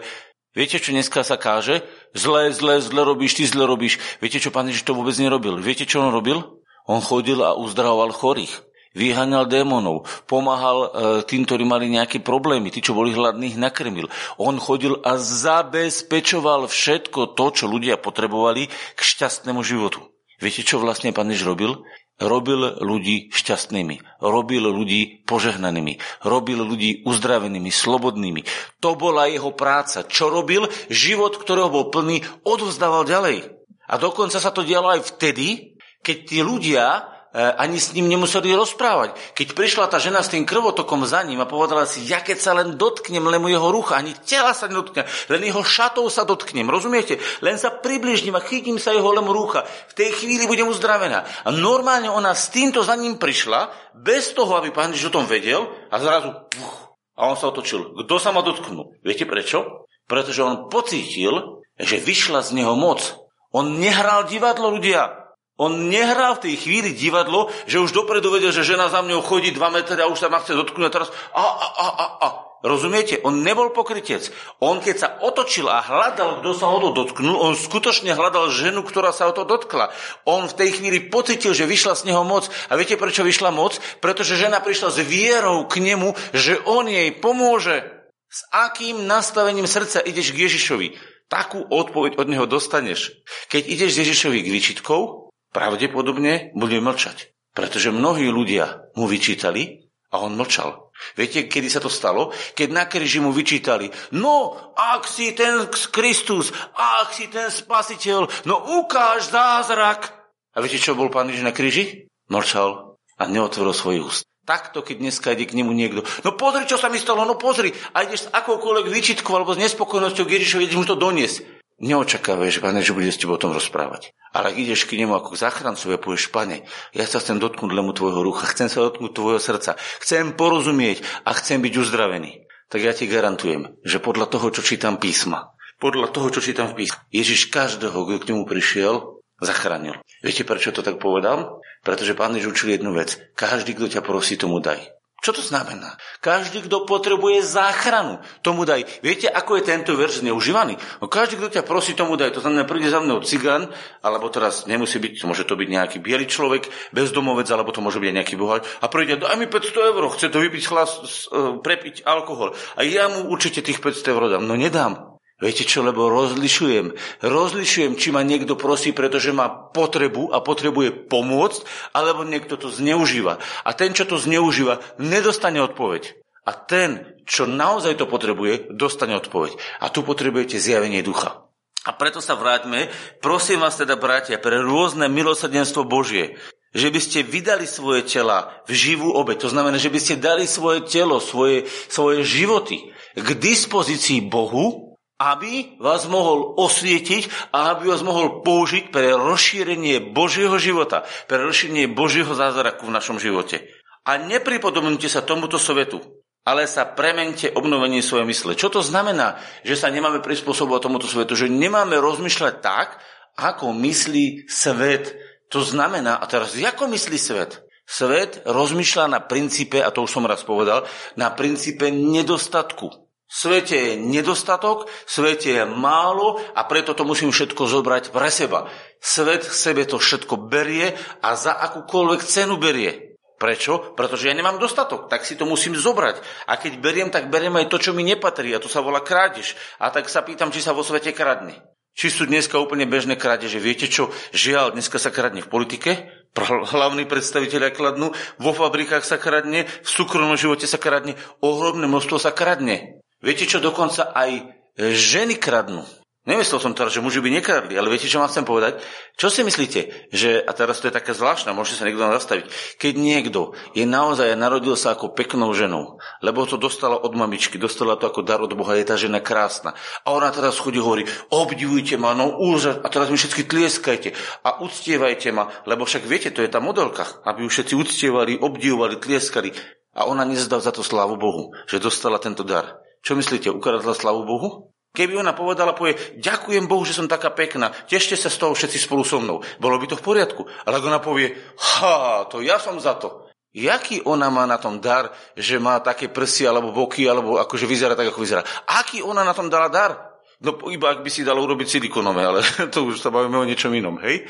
Viete, 0.56 0.80
čo 0.80 0.96
dneska 0.96 1.20
sa 1.28 1.36
káže? 1.36 1.84
Zle, 2.16 2.56
zle, 2.56 2.80
zle 2.80 3.02
robíš, 3.04 3.36
ty 3.36 3.44
zle 3.44 3.68
robíš. 3.68 4.00
Viete, 4.24 4.40
čo 4.40 4.56
pán 4.56 4.72
Ježiš 4.72 4.88
to 4.88 4.96
vôbec 4.96 5.20
nerobil? 5.20 5.60
Viete, 5.60 5.84
čo 5.84 6.00
on 6.00 6.16
robil? 6.16 6.40
On 6.88 7.04
chodil 7.04 7.44
a 7.44 7.60
uzdravoval 7.60 8.16
chorých 8.16 8.64
vyháňal 8.96 9.46
démonov, 9.46 10.08
pomáhal 10.26 10.78
e, 10.80 10.90
tým, 11.28 11.44
ktorí 11.44 11.68
mali 11.68 11.92
nejaké 11.92 12.24
problémy, 12.24 12.72
tí, 12.72 12.80
čo 12.80 12.96
boli 12.96 13.12
hladných, 13.12 13.60
nakrmil. 13.60 14.08
On 14.40 14.56
chodil 14.56 14.98
a 15.04 15.20
zabezpečoval 15.20 16.72
všetko 16.72 17.36
to, 17.36 17.46
čo 17.52 17.66
ľudia 17.68 18.00
potrebovali 18.00 18.72
k 18.72 19.00
šťastnému 19.00 19.62
životu. 19.62 20.02
Viete, 20.40 20.64
čo 20.64 20.80
vlastne 20.80 21.12
pán 21.12 21.28
Jež 21.32 21.44
robil? 21.44 21.84
Robil 22.16 22.80
ľudí 22.80 23.28
šťastnými, 23.36 24.24
robil 24.24 24.64
ľudí 24.64 25.28
požehnanými, 25.28 26.00
robil 26.24 26.64
ľudí 26.64 27.04
uzdravenými, 27.04 27.68
slobodnými. 27.68 28.48
To 28.80 28.96
bola 28.96 29.28
jeho 29.28 29.52
práca. 29.52 30.08
Čo 30.08 30.32
robil? 30.32 30.64
Život, 30.88 31.36
ktorého 31.36 31.68
bol 31.68 31.92
plný, 31.92 32.24
odovzdával 32.48 33.04
ďalej. 33.04 33.52
A 33.92 34.00
dokonca 34.00 34.40
sa 34.40 34.56
to 34.56 34.64
dialo 34.64 34.96
aj 34.96 35.12
vtedy, 35.12 35.76
keď 36.00 36.18
tí 36.24 36.40
ľudia 36.40 37.15
ani 37.36 37.76
s 37.76 37.92
ním 37.92 38.08
nemuseli 38.08 38.56
rozprávať. 38.56 39.20
Keď 39.36 39.48
prišla 39.52 39.92
tá 39.92 40.00
žena 40.00 40.24
s 40.24 40.32
tým 40.32 40.48
krvotokom 40.48 41.04
za 41.04 41.20
ním 41.28 41.44
a 41.44 41.50
povedala 41.50 41.84
si, 41.84 42.08
ja 42.08 42.24
keď 42.24 42.38
sa 42.40 42.56
len 42.56 42.80
dotknem, 42.80 43.28
len 43.28 43.44
mu 43.44 43.52
jeho 43.52 43.68
rucha, 43.68 44.00
ani 44.00 44.16
tela 44.24 44.56
sa 44.56 44.72
nedotknem, 44.72 45.04
len 45.28 45.42
jeho 45.44 45.60
šatov 45.60 46.08
sa 46.08 46.24
dotknem, 46.24 46.72
rozumiete? 46.72 47.20
Len 47.44 47.60
sa 47.60 47.76
približním 47.76 48.40
a 48.40 48.46
chytím 48.46 48.80
sa 48.80 48.96
jeho 48.96 49.12
len 49.12 49.28
rucha. 49.28 49.68
V 49.92 49.94
tej 50.00 50.16
chvíli 50.16 50.48
budem 50.48 50.72
uzdravená. 50.72 51.28
A 51.44 51.52
normálne 51.52 52.08
ona 52.08 52.32
s 52.32 52.48
týmto 52.48 52.88
za 52.88 52.96
ním 52.96 53.20
prišla, 53.20 53.68
bez 53.92 54.32
toho, 54.32 54.56
aby 54.56 54.72
pán 54.72 54.96
Ježiš 54.96 55.12
o 55.12 55.16
tom 55.20 55.28
vedel, 55.28 55.68
a 55.92 55.96
zrazu, 56.00 56.32
puch, 56.56 56.86
a 57.16 57.32
on 57.32 57.36
sa 57.36 57.52
otočil. 57.52 57.96
Kto 57.96 58.16
sa 58.20 58.32
ma 58.36 58.44
dotknul? 58.44 59.00
Viete 59.04 59.28
prečo? 59.28 59.88
Pretože 60.08 60.44
on 60.44 60.68
pocítil, 60.68 61.64
že 61.80 62.00
vyšla 62.00 62.44
z 62.44 62.64
neho 62.64 62.76
moc. 62.76 63.16
On 63.56 63.80
nehral 63.80 64.28
divadlo 64.28 64.72
ľudia. 64.72 65.25
On 65.56 65.72
nehral 65.88 66.36
v 66.36 66.52
tej 66.52 66.56
chvíli 66.60 66.92
divadlo, 66.92 67.48
že 67.64 67.80
už 67.80 67.96
dopredu 67.96 68.28
vedel, 68.28 68.52
že 68.52 68.68
žena 68.68 68.92
za 68.92 69.00
mňou 69.00 69.24
chodí 69.24 69.56
2 69.56 69.60
metre 69.72 69.96
a 70.04 70.12
už 70.12 70.20
sa 70.20 70.28
ma 70.28 70.44
chce 70.44 70.52
dotknúť 70.52 70.88
a 70.88 70.92
teraz 70.92 71.10
a, 71.32 71.44
a, 71.44 71.68
a, 71.72 71.88
a, 71.88 72.08
a. 72.20 72.30
Rozumiete? 72.66 73.22
On 73.22 73.46
nebol 73.46 73.70
pokrytec. 73.70 74.34
On 74.58 74.82
keď 74.82 74.96
sa 74.98 75.10
otočil 75.22 75.70
a 75.70 75.86
hľadal, 75.86 76.42
kto 76.42 76.52
sa 76.58 76.66
ho 76.74 76.82
to 76.82 76.98
dotknul, 76.98 77.38
on 77.38 77.54
skutočne 77.54 78.18
hľadal 78.18 78.50
ženu, 78.50 78.82
ktorá 78.82 79.14
sa 79.14 79.30
o 79.30 79.38
to 79.38 79.46
dotkla. 79.46 79.94
On 80.26 80.50
v 80.50 80.58
tej 80.58 80.82
chvíli 80.82 81.06
pocitil, 81.06 81.54
že 81.54 81.70
vyšla 81.70 81.94
z 81.94 82.10
neho 82.10 82.26
moc. 82.26 82.50
A 82.68 82.74
viete, 82.74 82.98
prečo 82.98 83.22
vyšla 83.22 83.54
moc? 83.54 83.78
Pretože 84.02 84.42
žena 84.42 84.66
prišla 84.66 84.90
s 84.92 84.98
vierou 85.06 85.70
k 85.70 85.78
nemu, 85.78 86.18
že 86.34 86.58
on 86.66 86.90
jej 86.90 87.14
pomôže. 87.14 87.86
S 88.34 88.44
akým 88.50 89.06
nastavením 89.06 89.70
srdca 89.70 90.02
ideš 90.02 90.34
k 90.34 90.50
Ježišovi? 90.50 90.88
Takú 91.30 91.70
odpoveď 91.70 92.18
od 92.18 92.28
neho 92.28 92.50
dostaneš. 92.50 93.14
Keď 93.54 93.62
ideš 93.62 93.94
s 93.94 94.02
Ježišovi 94.02 94.42
k 94.42 94.52
výčitkou, 94.52 95.25
pravdepodobne 95.56 96.52
bude 96.52 96.84
mlčať. 96.84 97.32
Pretože 97.56 97.96
mnohí 97.96 98.28
ľudia 98.28 98.92
mu 99.00 99.08
vyčítali 99.08 99.88
a 100.12 100.20
on 100.20 100.36
mlčal. 100.36 100.92
Viete, 101.16 101.48
kedy 101.48 101.72
sa 101.72 101.80
to 101.80 101.88
stalo? 101.88 102.36
Keď 102.56 102.68
na 102.72 102.84
kríži 102.88 103.24
mu 103.24 103.32
vyčítali, 103.32 103.88
no, 104.16 104.56
ak 104.76 105.08
si 105.08 105.32
ten 105.32 105.72
Kristus, 105.72 106.52
ak 106.76 107.16
si 107.16 107.32
ten 107.32 107.48
spasiteľ, 107.48 108.48
no 108.48 108.84
ukáž 108.84 109.32
zázrak. 109.32 110.12
A 110.56 110.60
viete, 110.60 110.80
čo 110.80 110.96
bol 110.96 111.08
pán 111.08 111.32
Ježiš 111.32 111.48
na 111.48 111.56
kríži? 111.56 112.12
Mlčal 112.28 113.00
a 113.16 113.24
neotvoril 113.28 113.76
svoj 113.76 113.98
úst. 114.12 114.28
Takto, 114.46 114.86
keď 114.86 115.02
dneska 115.02 115.34
ide 115.34 115.50
k 115.50 115.58
nemu 115.58 115.74
niekto. 115.74 116.06
No 116.22 116.38
pozri, 116.38 116.70
čo 116.70 116.78
sa 116.78 116.86
mi 116.86 117.02
stalo, 117.02 117.26
no 117.26 117.34
pozri. 117.34 117.74
A 117.98 118.06
ideš 118.06 118.30
s 118.30 118.32
akoukoľvek 118.32 118.94
výčitkou 118.94 119.34
alebo 119.34 119.58
s 119.58 119.62
nespokojnosťou 119.64 120.22
k 120.22 120.34
Ježišovi, 120.38 120.70
ideš 120.70 120.80
mu 120.80 120.86
to 120.86 120.94
doniesť. 120.94 121.55
Neočakávaj, 121.76 122.56
že 122.56 122.64
Pane, 122.64 122.80
že 122.80 122.96
bude 122.96 123.12
s 123.12 123.20
tebou 123.20 123.36
o 123.36 123.42
tom 123.42 123.52
rozprávať. 123.52 124.16
Ale 124.32 124.52
ak 124.52 124.56
ideš 124.56 124.88
k 124.88 124.96
nemu 124.96 125.12
ako 125.12 125.36
k 125.36 125.42
záchrancovi 125.44 126.00
a 126.00 126.00
povieš, 126.00 126.32
Pane, 126.32 126.64
ja 126.96 127.04
sa 127.04 127.20
chcem 127.20 127.36
dotknúť 127.36 127.72
lemu 127.76 127.92
tvojho 127.92 128.24
rucha, 128.24 128.48
chcem 128.48 128.72
sa 128.72 128.88
dotknúť 128.88 129.12
tvojho 129.12 129.40
srdca, 129.44 129.76
chcem 130.00 130.32
porozumieť 130.40 131.04
a 131.28 131.36
chcem 131.36 131.60
byť 131.60 131.74
uzdravený. 131.76 132.48
Tak 132.72 132.80
ja 132.80 132.96
ti 132.96 133.12
garantujem, 133.12 133.76
že 133.84 134.00
podľa 134.00 134.32
toho, 134.32 134.56
čo 134.56 134.64
čítam 134.64 134.96
písma, 134.96 135.52
podľa 135.84 136.16
toho, 136.16 136.32
čo 136.32 136.40
čítam 136.40 136.72
v 136.72 136.88
písme, 136.88 137.04
Ježiš 137.12 137.52
každého, 137.52 138.08
kto 138.08 138.24
k 138.24 138.28
nemu 138.32 138.48
prišiel, 138.48 139.20
zachránil. 139.44 140.00
Viete, 140.24 140.48
prečo 140.48 140.72
to 140.72 140.80
tak 140.80 140.96
povedal? 140.96 141.60
Pretože 141.84 142.16
pán 142.16 142.32
Ježiš 142.40 142.56
učil 142.56 142.80
jednu 142.80 142.96
vec. 142.96 143.20
Každý, 143.36 143.76
kto 143.76 144.00
ťa 144.00 144.02
prosí, 144.02 144.40
tomu 144.40 144.64
daj. 144.64 144.95
Čo 145.26 145.42
to 145.42 145.42
znamená? 145.42 145.98
Každý, 146.22 146.70
kto 146.70 146.86
potrebuje 146.86 147.42
záchranu, 147.42 148.22
tomu 148.46 148.62
daj. 148.62 148.86
Viete, 149.02 149.26
ako 149.26 149.58
je 149.58 149.74
tento 149.74 149.98
verš 149.98 150.22
zneužívaný? 150.22 150.78
No 151.02 151.10
každý, 151.10 151.42
kto 151.42 151.50
ťa 151.50 151.64
prosí, 151.66 151.98
tomu 151.98 152.14
daj. 152.14 152.38
To 152.38 152.46
znamená, 152.46 152.62
príde 152.70 152.94
za 152.94 153.02
mnou 153.02 153.26
cigán, 153.26 153.74
alebo 154.06 154.30
teraz 154.30 154.70
nemusí 154.70 155.02
byť, 155.02 155.26
môže 155.26 155.50
to 155.50 155.58
byť 155.58 155.66
nejaký 155.66 155.98
biely 155.98 156.30
človek, 156.30 156.70
bezdomovec, 156.94 157.50
alebo 157.50 157.74
to 157.74 157.82
môže 157.82 157.98
byť 157.98 158.12
nejaký 158.22 158.38
bohač. 158.38 158.70
A 158.78 158.86
príde, 158.86 159.18
daj 159.18 159.34
mi 159.42 159.50
500 159.50 159.98
eur, 159.98 160.06
chce 160.14 160.30
to 160.30 160.38
vypiť 160.38 160.64
hlas, 160.70 160.92
e, 161.02 161.58
prepiť 161.58 162.06
alkohol. 162.06 162.54
A 162.78 162.86
ja 162.86 163.10
mu 163.10 163.26
určite 163.26 163.66
tých 163.66 163.82
500 163.82 164.14
eur 164.14 164.30
dám. 164.30 164.46
No 164.46 164.54
nedám. 164.54 165.15
Viete 165.36 165.68
čo, 165.68 165.84
lebo 165.84 166.08
rozlišujem. 166.08 166.96
Rozlišujem, 167.20 168.00
či 168.00 168.16
ma 168.16 168.24
niekto 168.24 168.56
prosí, 168.56 168.96
pretože 168.96 169.36
má 169.36 169.52
potrebu 169.52 170.32
a 170.32 170.40
potrebuje 170.40 171.12
pomôcť, 171.12 171.92
alebo 171.92 172.24
niekto 172.24 172.56
to 172.56 172.72
zneužíva. 172.72 173.44
A 173.68 173.70
ten, 173.76 173.92
čo 173.92 174.08
to 174.08 174.16
zneužíva, 174.16 174.80
nedostane 174.96 175.60
odpoveď. 175.60 176.16
A 176.48 176.56
ten, 176.56 177.20
čo 177.28 177.44
naozaj 177.44 178.00
to 178.00 178.08
potrebuje, 178.08 178.72
dostane 178.72 179.18
odpoveď. 179.20 179.60
A 179.84 179.92
tu 179.92 180.08
potrebujete 180.08 180.56
zjavenie 180.56 181.04
ducha. 181.04 181.44
A 181.84 181.92
preto 181.92 182.24
sa 182.24 182.40
vráťme, 182.40 182.88
prosím 183.20 183.60
vás 183.60 183.76
teda, 183.76 184.00
bratia, 184.00 184.40
pre 184.40 184.64
rôzne 184.64 185.12
milosrdenstvo 185.12 185.84
Božie, 185.84 186.40
že 186.76 186.92
by 186.92 187.00
ste 187.00 187.28
vydali 187.28 187.68
svoje 187.68 188.08
tela 188.08 188.52
v 188.68 188.76
živú 188.76 189.12
obe. 189.16 189.36
To 189.40 189.52
znamená, 189.52 189.80
že 189.80 189.92
by 189.92 190.00
ste 190.00 190.16
dali 190.20 190.48
svoje 190.48 190.84
telo, 190.88 191.20
svoje, 191.20 191.68
svoje 191.88 192.24
životy 192.24 192.92
k 193.16 193.28
dispozícii 193.36 194.28
Bohu, 194.28 194.85
aby 195.16 195.80
vás 195.80 196.12
mohol 196.12 196.60
osvietiť 196.60 197.56
a 197.56 197.72
aby 197.76 197.88
vás 197.88 198.04
mohol 198.04 198.44
použiť 198.44 198.92
pre 198.92 199.16
rozšírenie 199.16 200.12
Božieho 200.12 200.60
života, 200.60 201.08
pre 201.32 201.40
rozšírenie 201.40 201.88
Božieho 201.88 202.36
zázraku 202.36 202.92
v 202.92 202.96
našom 202.96 203.16
živote. 203.16 203.64
A 204.06 204.20
nepripodobnite 204.20 205.08
sa 205.08 205.24
tomuto 205.24 205.56
svetu, 205.56 206.04
ale 206.46 206.68
sa 206.68 206.86
premente 206.86 207.50
obnovenie 207.50 208.04
svojej 208.04 208.28
mysle. 208.28 208.60
Čo 208.60 208.70
to 208.70 208.82
znamená, 208.84 209.40
že 209.64 209.80
sa 209.80 209.88
nemáme 209.88 210.20
prispôsobovať 210.20 210.82
tomuto 210.84 211.08
svetu? 211.08 211.34
Že 211.34 211.50
nemáme 211.50 211.96
rozmýšľať 211.98 212.56
tak, 212.60 213.00
ako 213.40 213.72
myslí 213.72 214.52
svet. 214.52 215.16
To 215.50 215.64
znamená, 215.64 216.20
a 216.20 216.26
teraz, 216.28 216.54
ako 216.54 216.92
myslí 216.92 217.18
svet? 217.18 217.64
Svet 217.86 218.42
rozmýšľa 218.46 219.06
na 219.14 219.20
princípe, 219.22 219.78
a 219.78 219.94
to 219.94 220.04
už 220.04 220.12
som 220.12 220.26
raz 220.26 220.42
povedal, 220.42 220.90
na 221.16 221.30
princípe 221.30 221.88
nedostatku. 221.94 223.05
V 223.36 223.52
svete 223.52 223.76
je 223.76 223.94
nedostatok, 224.00 224.88
v 224.88 225.12
svete 225.12 225.50
je 225.60 225.64
málo 225.68 226.40
a 226.56 226.64
preto 226.64 226.96
to 226.96 227.04
musím 227.04 227.36
všetko 227.36 227.68
zobrať 227.68 228.16
pre 228.16 228.32
seba. 228.32 228.72
Svet 229.04 229.44
sebe 229.44 229.84
to 229.84 230.00
všetko 230.00 230.48
berie 230.48 230.96
a 231.20 231.36
za 231.36 231.52
akúkoľvek 231.52 232.24
cenu 232.24 232.56
berie. 232.56 233.20
Prečo? 233.36 233.92
Pretože 233.92 234.32
ja 234.32 234.34
nemám 234.40 234.56
dostatok, 234.56 235.12
tak 235.12 235.28
si 235.28 235.36
to 235.36 235.44
musím 235.44 235.76
zobrať. 235.76 236.48
A 236.48 236.56
keď 236.56 236.80
beriem, 236.80 237.12
tak 237.12 237.28
beriem 237.28 237.60
aj 237.60 237.68
to, 237.68 237.76
čo 237.76 237.92
mi 237.92 238.08
nepatrí 238.08 238.56
a 238.56 238.64
to 238.64 238.72
sa 238.72 238.80
volá 238.80 239.04
krádež. 239.04 239.60
A 239.84 239.92
tak 239.92 240.08
sa 240.08 240.24
pýtam, 240.24 240.48
či 240.48 240.64
sa 240.64 240.72
vo 240.72 240.88
svete 240.88 241.12
kradne. 241.12 241.60
Či 241.92 242.08
sú 242.08 242.24
dneska 242.24 242.56
úplne 242.56 242.88
bežné 242.88 243.20
krádeže. 243.20 243.60
Viete 243.60 243.92
čo? 243.92 244.16
Žiaľ, 244.32 244.80
dneska 244.80 244.96
sa 244.96 245.12
kradne 245.12 245.44
v 245.44 245.52
politike, 245.52 246.08
hlavní 246.72 247.04
predstaviteľia 247.04 247.76
kladnú, 247.76 248.16
vo 248.40 248.52
fabrikách 248.56 249.04
sa 249.04 249.20
kradne, 249.20 249.68
v 249.68 249.90
súkromnom 249.92 250.40
živote 250.40 250.72
sa 250.72 250.80
kradne, 250.80 251.20
ohromné 251.44 251.84
množstvo 251.84 252.16
sa 252.16 252.32
kradne. 252.32 253.04
Viete 253.24 253.48
čo? 253.48 253.64
Dokonca 253.64 254.12
aj 254.12 254.32
ženy 254.76 255.40
kradnú. 255.40 255.84
Nemyslel 256.26 256.58
som 256.58 256.74
teraz, 256.74 256.90
že 256.90 257.06
muži 257.06 257.22
by 257.22 257.30
nekradli, 257.38 257.78
ale 257.78 257.86
viete, 257.86 258.10
čo 258.10 258.18
vám 258.18 258.34
chcem 258.34 258.50
povedať? 258.50 258.82
Čo 259.14 259.30
si 259.30 259.46
myslíte, 259.46 260.10
že, 260.10 260.42
a 260.42 260.52
teraz 260.58 260.82
to 260.82 260.90
je 260.90 260.98
také 260.98 261.14
zvláštne, 261.14 261.54
môžete 261.54 261.78
sa 261.78 261.86
niekto 261.86 262.02
nastaviť, 262.02 262.50
keď 262.82 262.94
niekto 262.98 263.54
je 263.78 263.86
naozaj 263.86 264.34
narodil 264.34 264.74
sa 264.74 264.98
ako 264.98 265.14
peknou 265.14 265.54
ženou, 265.54 266.02
lebo 266.26 266.50
to 266.50 266.58
dostala 266.58 266.98
od 266.98 267.14
mamičky, 267.14 267.62
dostala 267.62 267.94
to 267.94 268.10
ako 268.10 268.26
dar 268.26 268.42
od 268.42 268.50
Boha, 268.58 268.74
je 268.74 268.90
tá 268.90 268.98
žena 268.98 269.22
krásna. 269.22 269.78
A 270.02 270.18
ona 270.18 270.34
teraz 270.34 270.58
chodí 270.58 270.82
hovorí, 270.82 271.06
obdivujte 271.30 272.02
ma, 272.02 272.18
no 272.18 272.42
úžas, 272.42 272.82
a 272.82 272.90
teraz 272.90 273.14
mi 273.14 273.22
všetky 273.22 273.46
tlieskajte 273.46 274.18
a 274.42 274.66
uctievajte 274.66 275.30
ma, 275.30 275.54
lebo 275.70 275.86
však 275.86 276.10
viete, 276.10 276.34
to 276.34 276.42
je 276.42 276.50
tá 276.50 276.58
modelka, 276.58 277.06
aby 277.22 277.46
ju 277.46 277.54
všetci 277.54 277.78
uctievali, 277.78 278.42
obdivovali, 278.42 278.98
tlieskali. 278.98 279.54
A 279.94 280.10
ona 280.10 280.26
nezdá 280.26 280.58
za 280.58 280.74
to 280.74 280.82
slávu 280.82 281.22
Bohu, 281.22 281.54
že 281.70 281.78
dostala 281.78 282.18
tento 282.18 282.42
dar. 282.42 282.85
Čo 283.06 283.14
myslíte, 283.14 283.54
ukradla 283.54 283.94
slávu 283.94 284.26
Bohu? 284.26 284.50
Keby 284.96 285.22
ona 285.22 285.38
povedala, 285.38 285.78
povie, 285.78 285.94
ďakujem 286.18 286.66
Bohu, 286.66 286.82
že 286.88 286.98
som 286.98 287.06
taká 287.06 287.30
pekná, 287.30 287.70
tešte 287.86 288.18
sa 288.18 288.32
z 288.32 288.40
toho 288.42 288.58
všetci 288.58 288.82
spolu 288.82 289.06
so 289.06 289.22
mnou. 289.22 289.44
Bolo 289.62 289.78
by 289.78 289.92
to 289.92 290.00
v 290.00 290.06
poriadku. 290.08 290.48
Ale 290.66 290.80
ak 290.82 290.88
ona 290.88 291.04
povie, 291.04 291.36
ha, 291.60 292.26
to 292.32 292.42
ja 292.42 292.58
som 292.58 292.80
za 292.82 292.98
to. 292.98 293.30
Jaký 293.56 294.04
ona 294.04 294.28
má 294.28 294.44
na 294.50 294.60
tom 294.60 294.84
dar, 294.84 295.14
že 295.36 295.62
má 295.62 295.80
také 295.80 296.12
prsy 296.12 296.44
alebo 296.44 296.76
boky, 296.76 297.08
alebo 297.08 297.40
akože 297.40 297.70
vyzerá 297.70 297.96
tak, 297.96 298.12
ako 298.12 298.24
vyzerá. 298.24 298.44
Aký 298.68 299.00
ona 299.00 299.24
na 299.24 299.32
tom 299.32 299.48
dala 299.48 299.72
dar? 299.72 300.16
No 300.44 300.60
iba 300.68 300.92
ak 300.92 301.04
by 301.04 301.10
si 301.12 301.24
dala 301.24 301.40
urobiť 301.40 301.80
silikonové, 301.80 302.24
ale 302.24 302.40
to 302.74 302.92
už 302.92 303.00
sa 303.00 303.14
bavíme 303.14 303.40
o 303.40 303.48
niečom 303.48 303.72
inom, 303.72 304.00
hej? 304.04 304.28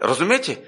Rozumiete? 0.00 0.64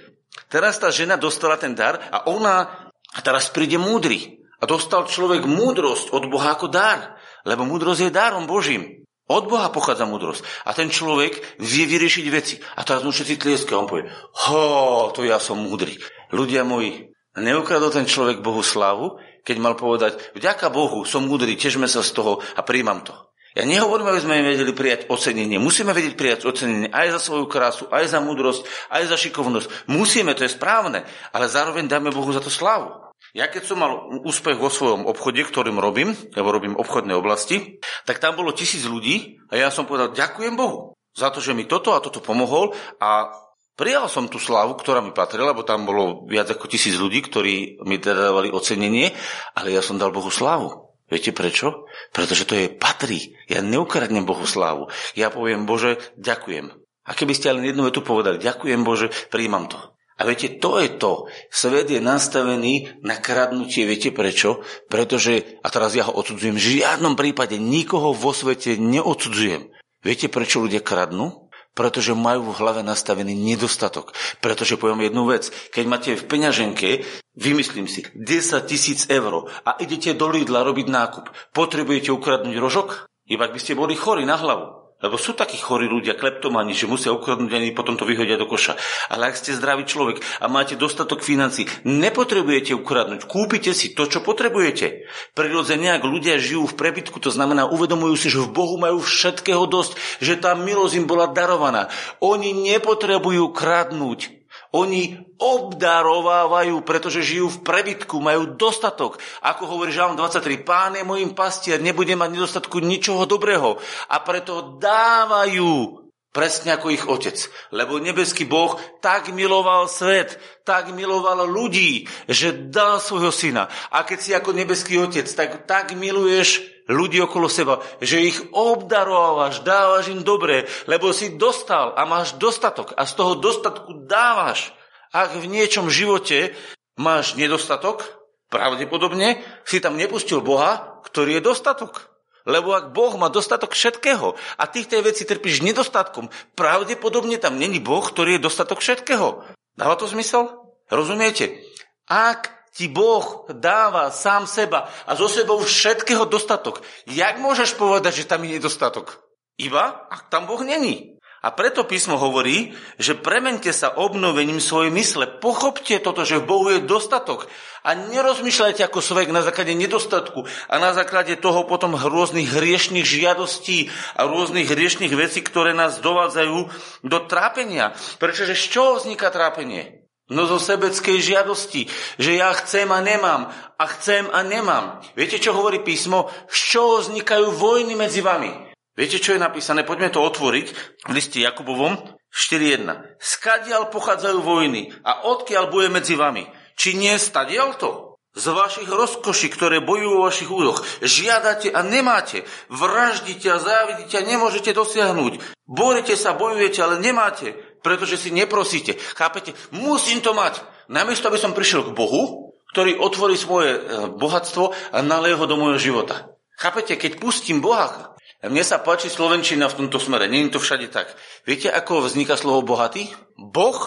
Teraz 0.53 0.77
tá 0.77 0.93
žena 0.93 1.17
dostala 1.17 1.57
ten 1.57 1.73
dar 1.73 1.97
a 2.13 2.29
ona, 2.29 2.69
a 3.17 3.19
teraz 3.25 3.49
príde 3.49 3.81
múdry. 3.81 4.36
A 4.61 4.65
dostal 4.65 5.05
človek 5.05 5.45
múdrosť 5.45 6.13
od 6.17 6.29
Boha 6.33 6.57
ako 6.57 6.73
dar. 6.73 7.21
Lebo 7.45 7.69
múdrosť 7.69 8.09
je 8.09 8.17
darom 8.17 8.49
Božím. 8.49 9.07
Od 9.27 9.51
Boha 9.51 9.75
pochádza 9.75 10.07
múdrosť. 10.07 10.47
A 10.65 10.71
ten 10.71 10.87
človek 10.87 11.59
vie 11.59 11.85
vyriešiť 11.85 12.27
veci. 12.31 12.63
A 12.79 12.87
teraz 12.87 13.03
mu 13.03 13.11
všetci 13.11 13.43
tlieska. 13.43 13.75
On 13.75 13.91
povie, 13.91 14.07
ho, 14.47 15.11
to 15.11 15.27
ja 15.27 15.43
som 15.43 15.59
múdry. 15.59 15.99
Ľudia 16.31 16.63
moji, 16.63 17.11
neukradol 17.35 17.91
ten 17.91 18.07
človek 18.07 18.39
Bohu 18.39 18.63
slavu, 18.63 19.19
keď 19.47 19.57
mal 19.63 19.75
povedať, 19.79 20.19
vďaka 20.35 20.75
Bohu, 20.75 21.07
som 21.07 21.23
múdry, 21.23 21.55
težme 21.55 21.87
sa 21.87 22.03
z 22.03 22.11
toho 22.19 22.43
a 22.55 22.67
príjmam 22.67 23.07
to. 23.07 23.15
Ja 23.57 23.65
nehovorím, 23.65 24.13
aby 24.13 24.21
sme 24.21 24.45
vedeli 24.45 24.77
prijať 24.77 25.09
ocenenie. 25.09 25.57
Musíme 25.57 25.97
vedieť 25.97 26.15
prijať 26.19 26.41
ocenenie 26.45 26.93
aj 26.93 27.17
za 27.17 27.21
svoju 27.31 27.47
krásu, 27.49 27.89
aj 27.89 28.05
za 28.05 28.21
múdrosť, 28.21 28.69
aj 28.93 29.03
za 29.09 29.17
šikovnosť. 29.17 29.89
Musíme, 29.89 30.37
to 30.37 30.45
je 30.45 30.53
správne, 30.53 31.09
ale 31.33 31.49
zároveň 31.49 31.89
dáme 31.89 32.13
Bohu 32.13 32.29
za 32.37 32.45
to 32.45 32.53
slavu. 32.53 33.06
Ja 33.37 33.53
keď 33.53 33.69
som 33.69 33.85
mal 33.85 34.09
úspech 34.25 34.57
vo 34.57 34.73
svojom 34.73 35.05
obchode, 35.05 35.45
ktorým 35.45 35.77
robím, 35.77 36.17
lebo 36.33 36.49
robím 36.49 36.73
obchodné 36.73 37.13
oblasti, 37.13 37.77
tak 38.09 38.17
tam 38.17 38.33
bolo 38.33 38.57
tisíc 38.57 38.89
ľudí 38.89 39.37
a 39.53 39.61
ja 39.61 39.69
som 39.69 39.85
povedal, 39.85 40.17
ďakujem 40.17 40.57
Bohu 40.57 40.97
za 41.13 41.29
to, 41.29 41.45
že 41.45 41.53
mi 41.53 41.69
toto 41.69 41.93
a 41.93 42.01
toto 42.01 42.25
pomohol 42.25 42.73
a 42.97 43.29
prijal 43.77 44.09
som 44.09 44.33
tú 44.33 44.41
slávu, 44.41 44.73
ktorá 44.81 45.05
mi 45.05 45.13
patrila, 45.13 45.53
lebo 45.53 45.69
tam 45.69 45.85
bolo 45.85 46.25
viac 46.25 46.49
ako 46.49 46.65
tisíc 46.65 46.97
ľudí, 46.97 47.21
ktorí 47.25 47.85
mi 47.85 48.01
teda 48.01 48.33
dávali 48.33 48.49
ocenenie, 48.49 49.13
ale 49.53 49.77
ja 49.77 49.85
som 49.85 50.01
dal 50.01 50.17
Bohu 50.17 50.33
slávu. 50.33 50.97
Viete 51.13 51.37
prečo? 51.37 51.85
Pretože 52.17 52.49
to 52.49 52.57
je 52.57 52.73
patrí. 52.73 53.37
Ja 53.53 53.61
neukradnem 53.61 54.25
Bohu 54.25 54.43
slávu. 54.49 54.89
Ja 55.13 55.29
poviem, 55.29 55.69
Bože, 55.69 56.01
ďakujem. 56.17 56.73
A 57.07 57.11
keby 57.15 57.33
ste 57.37 57.53
ale 57.53 57.69
jednu 57.69 57.87
vetu 57.87 58.03
povedali, 58.03 58.43
ďakujem 58.43 58.81
Bože, 58.83 59.13
príjmam 59.31 59.71
to. 59.71 59.79
A 60.17 60.25
viete, 60.25 60.57
to 60.57 60.81
je 60.81 60.89
to. 60.97 61.29
Svet 61.53 61.93
je 61.93 62.01
nastavený 62.01 63.05
na 63.05 63.21
kradnutie. 63.21 63.85
Viete 63.85 64.09
prečo? 64.17 64.65
Pretože, 64.89 65.61
a 65.61 65.69
teraz 65.69 65.93
ja 65.93 66.09
ho 66.09 66.17
odsudzujem, 66.17 66.57
v 66.57 66.81
žiadnom 66.81 67.21
prípade 67.21 67.61
nikoho 67.61 68.17
vo 68.17 68.33
svete 68.33 68.81
neodsudzujem. 68.81 69.69
Viete, 70.01 70.33
prečo 70.33 70.65
ľudia 70.65 70.81
kradnú? 70.81 71.53
Pretože 71.77 72.17
majú 72.17 72.49
v 72.49 72.57
hlave 72.57 72.81
nastavený 72.81 73.37
nedostatok. 73.37 74.17
Pretože 74.41 74.81
poviem 74.81 75.13
jednu 75.13 75.29
vec. 75.29 75.53
Keď 75.53 75.85
máte 75.85 76.17
v 76.17 76.25
peňaženke, 76.25 77.05
vymyslím 77.37 77.85
si, 77.85 78.09
10 78.17 78.65
tisíc 78.65 79.05
eur 79.13 79.53
a 79.69 79.77
idete 79.77 80.17
do 80.17 80.33
Lidla 80.33 80.65
robiť 80.65 80.89
nákup, 80.89 81.25
potrebujete 81.53 82.09
ukradnúť 82.17 82.57
rožok? 82.57 82.89
Iba 83.29 83.53
by 83.53 83.59
ste 83.61 83.77
boli 83.77 83.93
chorí 83.93 84.25
na 84.25 84.41
hlavu. 84.41 84.86
Lebo 84.97 85.21
sú 85.21 85.37
takí 85.37 85.61
chorí 85.61 85.93
ľudia, 85.93 86.17
kleptomani, 86.17 86.73
že 86.73 86.89
musia 86.89 87.13
ukradnúť 87.13 87.53
a 87.53 87.61
potom 87.77 88.01
to 88.01 88.09
vyhodia 88.09 88.41
do 88.41 88.49
koša. 88.49 88.81
Ale 89.13 89.29
ak 89.29 89.37
ste 89.37 89.53
zdravý 89.53 89.85
človek 89.85 90.25
a 90.41 90.49
máte 90.49 90.73
dostatok 90.73 91.21
financí, 91.21 91.69
nepotrebujete 91.85 92.73
ukradnúť. 92.73 93.29
Kúpite 93.29 93.77
si 93.77 93.93
to, 93.93 94.09
čo 94.09 94.25
potrebujete. 94.25 95.05
Prirodzene, 95.37 95.93
ak 95.93 96.01
ľudia 96.01 96.41
žijú 96.41 96.65
v 96.65 96.79
prebytku, 96.81 97.21
to 97.21 97.29
znamená, 97.29 97.69
uvedomujú 97.69 98.15
si, 98.17 98.33
že 98.33 98.41
v 98.41 98.57
Bohu 98.57 98.81
majú 98.81 99.05
všetkého 99.05 99.69
dosť, 99.69 100.01
že 100.25 100.41
tá 100.41 100.57
milosť 100.57 100.97
im 100.97 101.05
bola 101.05 101.29
darovaná. 101.29 101.93
Oni 102.25 102.57
nepotrebujú 102.57 103.53
kradnúť. 103.53 104.36
Oni 104.77 105.17
obdarovávajú, 105.41 106.85
pretože 106.85 107.25
žijú 107.25 107.49
v 107.49 107.63
prebytku, 107.65 108.21
majú 108.21 108.61
dostatok. 108.61 109.17
Ako 109.41 109.65
hovorí 109.65 109.89
Žalm 109.89 110.21
23, 110.21 110.61
pán 110.61 110.93
je 111.01 111.05
môjim 111.05 111.33
pastier, 111.33 111.81
nebude 111.81 112.13
mať 112.13 112.37
nedostatku 112.37 112.85
ničoho 112.85 113.25
dobrého. 113.25 113.81
A 114.13 114.21
preto 114.21 114.77
dávajú 114.77 116.05
presne 116.37 116.77
ako 116.77 116.93
ich 116.93 117.05
otec. 117.09 117.37
Lebo 117.73 117.97
nebeský 117.97 118.45
Boh 118.45 118.77
tak 119.01 119.33
miloval 119.33 119.89
svet, 119.89 120.37
tak 120.69 120.93
miloval 120.93 121.49
ľudí, 121.49 122.05
že 122.29 122.53
dal 122.69 123.01
svojho 123.01 123.33
syna. 123.33 123.73
A 123.89 124.05
keď 124.05 124.19
si 124.21 124.37
ako 124.37 124.53
nebeský 124.53 125.01
otec, 125.01 125.25
tak, 125.33 125.65
tak 125.65 125.97
miluješ 125.97 126.76
ľudí 126.87 127.19
okolo 127.23 127.51
seba, 127.51 127.83
že 127.99 128.23
ich 128.23 128.39
obdarovávaš, 128.55 129.63
dávaš 129.67 130.11
im 130.15 130.23
dobre, 130.23 130.67
lebo 130.87 131.11
si 131.11 131.35
dostal 131.35 131.95
a 131.99 132.07
máš 132.07 132.39
dostatok 132.39 132.95
a 132.95 133.07
z 133.07 133.13
toho 133.15 133.33
dostatku 133.39 134.07
dávaš. 134.07 134.75
Ak 135.11 135.35
v 135.35 135.47
niečom 135.47 135.91
živote 135.91 136.55
máš 136.99 137.35
nedostatok, 137.39 138.07
pravdepodobne 138.51 139.43
si 139.67 139.83
tam 139.83 139.99
nepustil 139.99 140.43
Boha, 140.43 141.03
ktorý 141.07 141.39
je 141.39 141.47
dostatok. 141.47 142.17
Lebo 142.47 142.79
ak 142.79 142.95
Boh 142.95 143.11
má 143.19 143.27
dostatok 143.27 143.75
všetkého 143.75 144.39
a 144.39 144.65
ty 144.71 144.87
tej 144.87 145.03
veci 145.03 145.27
trpíš 145.27 145.67
nedostatkom, 145.67 146.31
pravdepodobne 146.55 147.43
tam 147.43 147.59
není 147.59 147.83
Boh, 147.83 148.07
ktorý 148.07 148.39
je 148.39 148.47
dostatok 148.47 148.79
všetkého. 148.79 149.43
Dáva 149.75 149.99
to 149.99 150.07
zmysel? 150.07 150.55
Rozumiete? 150.87 151.59
Ak 152.07 152.56
ti 152.77 152.93
Boh 152.93 153.49
dáva 153.49 154.13
sám 154.13 154.45
seba 154.45 154.93
a 155.09 155.17
zo 155.17 155.33
sebou 155.33 155.65
všetkého 155.65 156.29
dostatok. 156.29 156.85
Jak 157.09 157.41
môžeš 157.41 157.81
povedať, 157.81 158.21
že 158.21 158.29
tam 158.29 158.45
je 158.45 158.61
nedostatok? 158.61 159.25
Iba, 159.57 160.05
ak 160.13 160.29
tam 160.29 160.45
Boh 160.45 160.61
není. 160.61 161.17
A 161.47 161.55
preto 161.55 161.87
písmo 161.87 162.19
hovorí, 162.19 162.75
že 162.99 163.15
premente 163.15 163.71
sa 163.71 163.95
obnovením 163.95 164.59
svojej 164.59 164.91
mysle. 164.91 165.39
Pochopte 165.39 166.03
toto, 166.03 166.27
že 166.27 166.43
v 166.43 166.49
Bohu 166.49 166.67
je 166.75 166.83
dostatok. 166.83 167.47
A 167.87 167.95
nerozmýšľajte 167.95 168.83
ako 168.83 168.99
svek 168.99 169.31
na 169.31 169.47
základe 169.47 169.71
nedostatku 169.79 170.43
a 170.67 170.75
na 170.83 170.91
základe 170.91 171.39
toho 171.39 171.63
potom 171.71 171.95
rôznych 171.95 172.51
hriešných 172.51 173.07
žiadostí 173.07 173.95
a 174.19 174.27
rôznych 174.27 174.67
hriešných 174.67 175.15
vecí, 175.15 175.39
ktoré 175.47 175.71
nás 175.71 176.03
dovádzajú 176.03 176.59
do 177.07 177.19
trápenia. 177.31 177.95
Pretože 178.19 178.59
z 178.59 178.65
čoho 178.67 178.91
vzniká 178.99 179.31
trápenie? 179.31 180.06
No 180.27 180.51
zo 180.51 180.59
sebeckej 180.59 181.23
žiadosti, 181.23 181.87
že 182.19 182.35
ja 182.35 182.51
chcem 182.59 182.91
a 182.91 182.99
nemám 182.99 183.47
a 183.79 183.85
chcem 183.95 184.27
a 184.27 184.43
nemám. 184.43 184.99
Viete, 185.15 185.39
čo 185.39 185.55
hovorí 185.55 185.87
písmo? 185.87 186.27
Z 186.51 186.59
čoho 186.75 186.99
vznikajú 186.99 187.55
vojny 187.55 187.95
medzi 187.95 188.27
vami? 188.27 188.51
Viete, 188.99 189.23
čo 189.23 189.39
je 189.39 189.45
napísané? 189.45 189.87
Poďme 189.87 190.11
to 190.11 190.27
otvoriť 190.27 190.67
v 191.07 191.11
liste 191.15 191.39
Jakubovom 191.39 192.19
4.1. 192.35 193.23
Skadial 193.23 193.87
pochádzajú 193.87 194.43
vojny 194.43 194.91
a 195.07 195.31
odkiaľ 195.31 195.71
bude 195.71 195.95
medzi 195.95 196.19
vami? 196.19 196.51
Či 196.75 196.99
nie 196.99 197.15
stadial 197.23 197.79
to? 197.79 198.19
Z 198.37 198.53
vašich 198.53 198.91
rozkoší, 198.91 199.49
ktoré 199.49 199.81
bojujú 199.81 200.11
vo 200.13 200.27
vašich 200.29 200.51
údoch. 200.51 200.85
Žiadate 201.01 201.73
a 201.73 201.81
nemáte. 201.87 202.45
Vraždite 202.69 203.49
a 203.49 203.63
závidíte 203.63 204.21
a 204.21 204.27
nemôžete 204.27 204.77
dosiahnuť. 204.77 205.41
Borite 205.65 206.19
sa, 206.21 206.37
bojujete, 206.37 206.85
ale 206.85 207.01
nemáte, 207.01 207.57
pretože 207.87 208.19
si 208.19 208.35
neprosíte. 208.35 208.99
Chápete? 209.15 209.55
Musím 209.71 210.19
to 210.19 210.35
mať. 210.35 210.59
Namiesto, 210.91 211.31
aby 211.31 211.39
som 211.39 211.55
prišiel 211.55 211.87
k 211.87 211.95
Bohu, 211.95 212.51
ktorý 212.75 212.99
otvorí 212.99 213.39
svoje 213.39 213.79
eh, 213.79 214.11
bohatstvo 214.11 214.75
a 214.91 214.99
naleje 215.07 215.39
ho 215.39 215.47
do 215.47 215.55
môjho 215.55 215.79
života. 215.79 216.35
Chápete? 216.59 216.99
Keď 216.99 217.23
pustím 217.23 217.63
Boha, 217.63 218.19
mne 218.43 218.67
sa 218.67 218.83
páči 218.83 219.07
slovenčina 219.07 219.71
v 219.71 219.87
tomto 219.87 220.03
smere, 220.03 220.27
je 220.27 220.51
to 220.51 220.59
všade 220.59 220.91
tak. 220.91 221.07
Viete, 221.47 221.71
ako 221.71 222.11
vzniká 222.11 222.35
slovo 222.35 222.67
bohatý? 222.67 223.07
Boh 223.39 223.79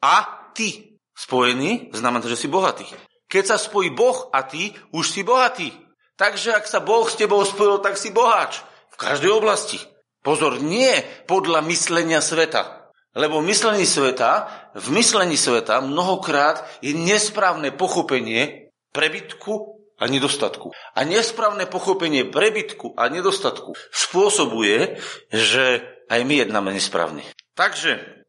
a 0.00 0.48
ty. 0.56 0.96
Spojený 1.12 1.92
znamená, 1.92 2.24
že 2.24 2.40
si 2.40 2.48
bohatý. 2.48 2.88
Keď 3.28 3.44
sa 3.44 3.56
spojí 3.60 3.92
Boh 3.92 4.32
a 4.32 4.48
ty, 4.48 4.72
už 4.96 5.12
si 5.12 5.20
bohatý. 5.20 5.72
Takže 6.16 6.56
ak 6.56 6.64
sa 6.64 6.80
Boh 6.80 7.04
s 7.04 7.20
tebou 7.20 7.44
spojil, 7.44 7.84
tak 7.84 8.00
si 8.00 8.12
boháč. 8.12 8.64
V 8.92 8.96
každej 8.96 9.32
oblasti. 9.32 9.80
Pozor, 10.22 10.62
nie 10.62 10.92
podľa 11.26 11.64
myslenia 11.66 12.22
sveta. 12.22 12.81
Lebo 13.12 13.44
v 13.44 13.52
myslení 13.52 13.84
sveta, 13.84 14.48
v 14.72 14.88
myslení 14.96 15.36
sveta 15.36 15.84
mnohokrát 15.84 16.64
je 16.80 16.96
nesprávne 16.96 17.68
pochopenie 17.68 18.72
prebytku 18.96 19.84
a 20.00 20.08
nedostatku. 20.08 20.72
A 20.96 21.00
nesprávne 21.04 21.68
pochopenie 21.68 22.24
prebytku 22.24 22.96
a 22.96 23.12
nedostatku 23.12 23.76
spôsobuje, 23.92 24.96
že 25.28 25.84
aj 26.08 26.20
my 26.24 26.34
jednáme 26.44 26.72
nesprávne. 26.72 27.22
Takže 27.52 28.24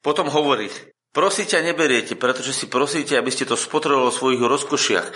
potom 0.00 0.32
hovorí, 0.32 0.72
prosíte 1.12 1.60
a 1.60 1.64
neberiete, 1.64 2.16
pretože 2.16 2.56
si 2.56 2.66
prosíte, 2.72 3.20
aby 3.20 3.28
ste 3.28 3.44
to 3.44 3.56
spotrebovali 3.56 4.08
vo 4.08 4.16
svojich 4.16 4.42
rozkošiach. 4.42 5.06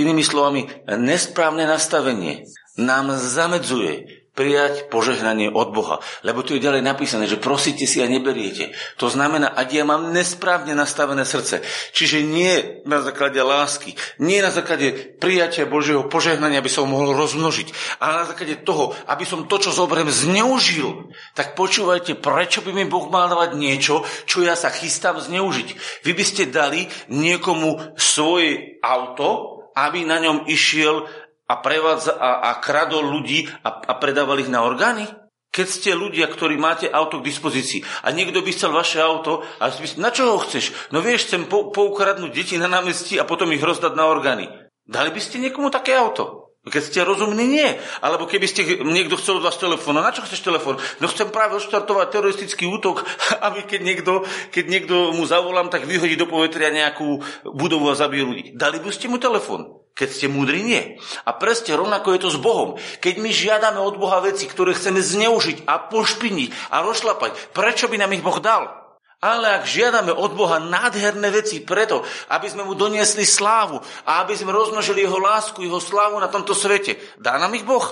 Inými 0.00 0.24
slovami, 0.24 0.64
nesprávne 0.96 1.68
nastavenie 1.68 2.48
nám 2.80 3.12
zamedzuje 3.16 4.19
prijať 4.40 4.88
požehnanie 4.88 5.52
od 5.52 5.76
Boha. 5.76 6.00
Lebo 6.24 6.40
tu 6.40 6.56
je 6.56 6.64
ďalej 6.64 6.80
napísané, 6.80 7.28
že 7.28 7.36
prosíte 7.36 7.84
si 7.84 8.00
a 8.00 8.08
neberiete. 8.08 8.72
To 8.96 9.12
znamená, 9.12 9.52
ak 9.52 9.68
ja 9.68 9.84
mám 9.84 10.16
nesprávne 10.16 10.72
nastavené 10.72 11.28
srdce, 11.28 11.60
čiže 11.92 12.24
nie 12.24 12.80
na 12.88 13.04
základe 13.04 13.36
lásky, 13.36 13.92
nie 14.16 14.40
na 14.40 14.48
základe 14.48 14.96
prijatia 15.20 15.68
Božieho 15.68 16.08
požehnania, 16.08 16.64
aby 16.64 16.72
som 16.72 16.88
mohol 16.88 17.12
rozmnožiť, 17.12 18.00
ale 18.00 18.24
na 18.24 18.26
základe 18.32 18.64
toho, 18.64 18.96
aby 19.12 19.28
som 19.28 19.44
to, 19.44 19.60
čo 19.60 19.76
zoberiem, 19.76 20.08
zneužil, 20.08 21.12
tak 21.36 21.52
počúvajte, 21.52 22.16
prečo 22.16 22.64
by 22.64 22.72
mi 22.72 22.88
Boh 22.88 23.12
mal 23.12 23.28
dávať 23.28 23.60
niečo, 23.60 24.08
čo 24.24 24.40
ja 24.40 24.56
sa 24.56 24.72
chystám 24.72 25.20
zneužiť. 25.20 26.00
Vy 26.08 26.16
by 26.16 26.24
ste 26.24 26.48
dali 26.48 26.88
niekomu 27.12 27.92
svoje 28.00 28.80
auto, 28.80 29.60
aby 29.76 30.08
na 30.08 30.16
ňom 30.16 30.48
išiel 30.48 31.04
a, 31.50 31.54
prevádza, 31.58 32.14
a, 32.14 32.54
a 32.54 32.62
kradol 32.62 33.10
ľudí 33.10 33.50
a, 33.66 33.82
a 33.82 33.92
predával 33.98 34.38
ich 34.38 34.52
na 34.52 34.62
orgány? 34.62 35.10
Keď 35.50 35.66
ste 35.66 35.90
ľudia, 35.98 36.30
ktorí 36.30 36.54
máte 36.54 36.86
auto 36.86 37.18
k 37.18 37.26
dispozícii 37.26 37.82
a 38.06 38.14
niekto 38.14 38.38
by 38.38 38.54
chcel 38.54 38.70
vaše 38.70 39.02
auto 39.02 39.42
a 39.58 39.66
na 39.98 40.14
čo 40.14 40.30
ho 40.30 40.38
chceš? 40.38 40.94
No 40.94 41.02
vieš, 41.02 41.26
chcem 41.26 41.50
pou, 41.50 41.74
poukradnúť 41.74 42.30
deti 42.30 42.54
na 42.54 42.70
námestí 42.70 43.18
a 43.18 43.26
potom 43.26 43.50
ich 43.50 43.58
rozdať 43.58 43.98
na 43.98 44.06
orgány. 44.06 44.46
Dali 44.86 45.10
by 45.10 45.18
ste 45.18 45.42
niekomu 45.42 45.74
také 45.74 45.98
auto? 45.98 46.54
Keď 46.60 46.82
ste 46.86 47.08
rozumní, 47.08 47.48
nie. 47.48 47.66
Alebo 48.04 48.28
keby 48.28 48.44
ste 48.44 48.62
niekto 48.84 49.16
chcel 49.16 49.40
od 49.40 49.48
vás 49.48 49.56
telefón, 49.56 49.96
no 49.96 50.04
na 50.04 50.12
čo 50.12 50.22
chceš 50.22 50.44
telefón? 50.44 50.76
No 51.00 51.08
chcem 51.08 51.32
práve 51.32 51.56
odštartovať 51.56 52.12
teroristický 52.12 52.68
útok, 52.68 53.02
aby 53.48 53.66
keď 53.66 53.80
niekto, 53.80 54.12
keď 54.54 54.64
niekto 54.68 55.16
mu 55.16 55.26
zavolám, 55.26 55.72
tak 55.72 55.88
vyhodí 55.88 56.20
do 56.20 56.28
povetria 56.28 56.70
nejakú 56.70 57.24
budovu 57.42 57.88
a 57.88 57.98
zabije 57.98 58.22
ľudí. 58.22 58.44
Dali 58.54 58.78
by 58.78 58.92
ste 58.92 59.08
mu 59.08 59.16
telefón? 59.16 59.79
Keď 59.94 60.08
ste 60.08 60.26
múdri, 60.32 60.64
nie. 60.64 60.96
A 61.28 61.36
presne 61.36 61.76
rovnako 61.76 62.16
je 62.16 62.20
to 62.24 62.30
s 62.32 62.38
Bohom. 62.40 62.80
Keď 63.04 63.14
my 63.20 63.30
žiadame 63.30 63.80
od 63.82 64.00
Boha 64.00 64.24
veci, 64.24 64.48
ktoré 64.48 64.72
chceme 64.72 65.04
zneužiť 65.04 65.68
a 65.68 65.76
pošpiniť 65.90 66.72
a 66.72 66.80
rozšlapať, 66.80 67.52
prečo 67.52 67.86
by 67.90 67.96
nám 68.00 68.14
ich 68.16 68.24
Boh 68.24 68.40
dal? 68.40 68.80
Ale 69.20 69.60
ak 69.60 69.68
žiadame 69.68 70.16
od 70.16 70.32
Boha 70.32 70.56
nádherné 70.56 71.28
veci 71.28 71.60
preto, 71.60 72.00
aby 72.32 72.48
sme 72.48 72.64
mu 72.64 72.72
doniesli 72.72 73.28
slávu 73.28 73.76
a 74.08 74.24
aby 74.24 74.32
sme 74.32 74.48
rozmnožili 74.48 75.04
jeho 75.04 75.20
lásku, 75.20 75.60
jeho 75.60 75.76
slávu 75.76 76.16
na 76.16 76.32
tomto 76.32 76.56
svete, 76.56 76.96
dá 77.20 77.36
nám 77.36 77.52
ich 77.52 77.68
Boh. 77.68 77.84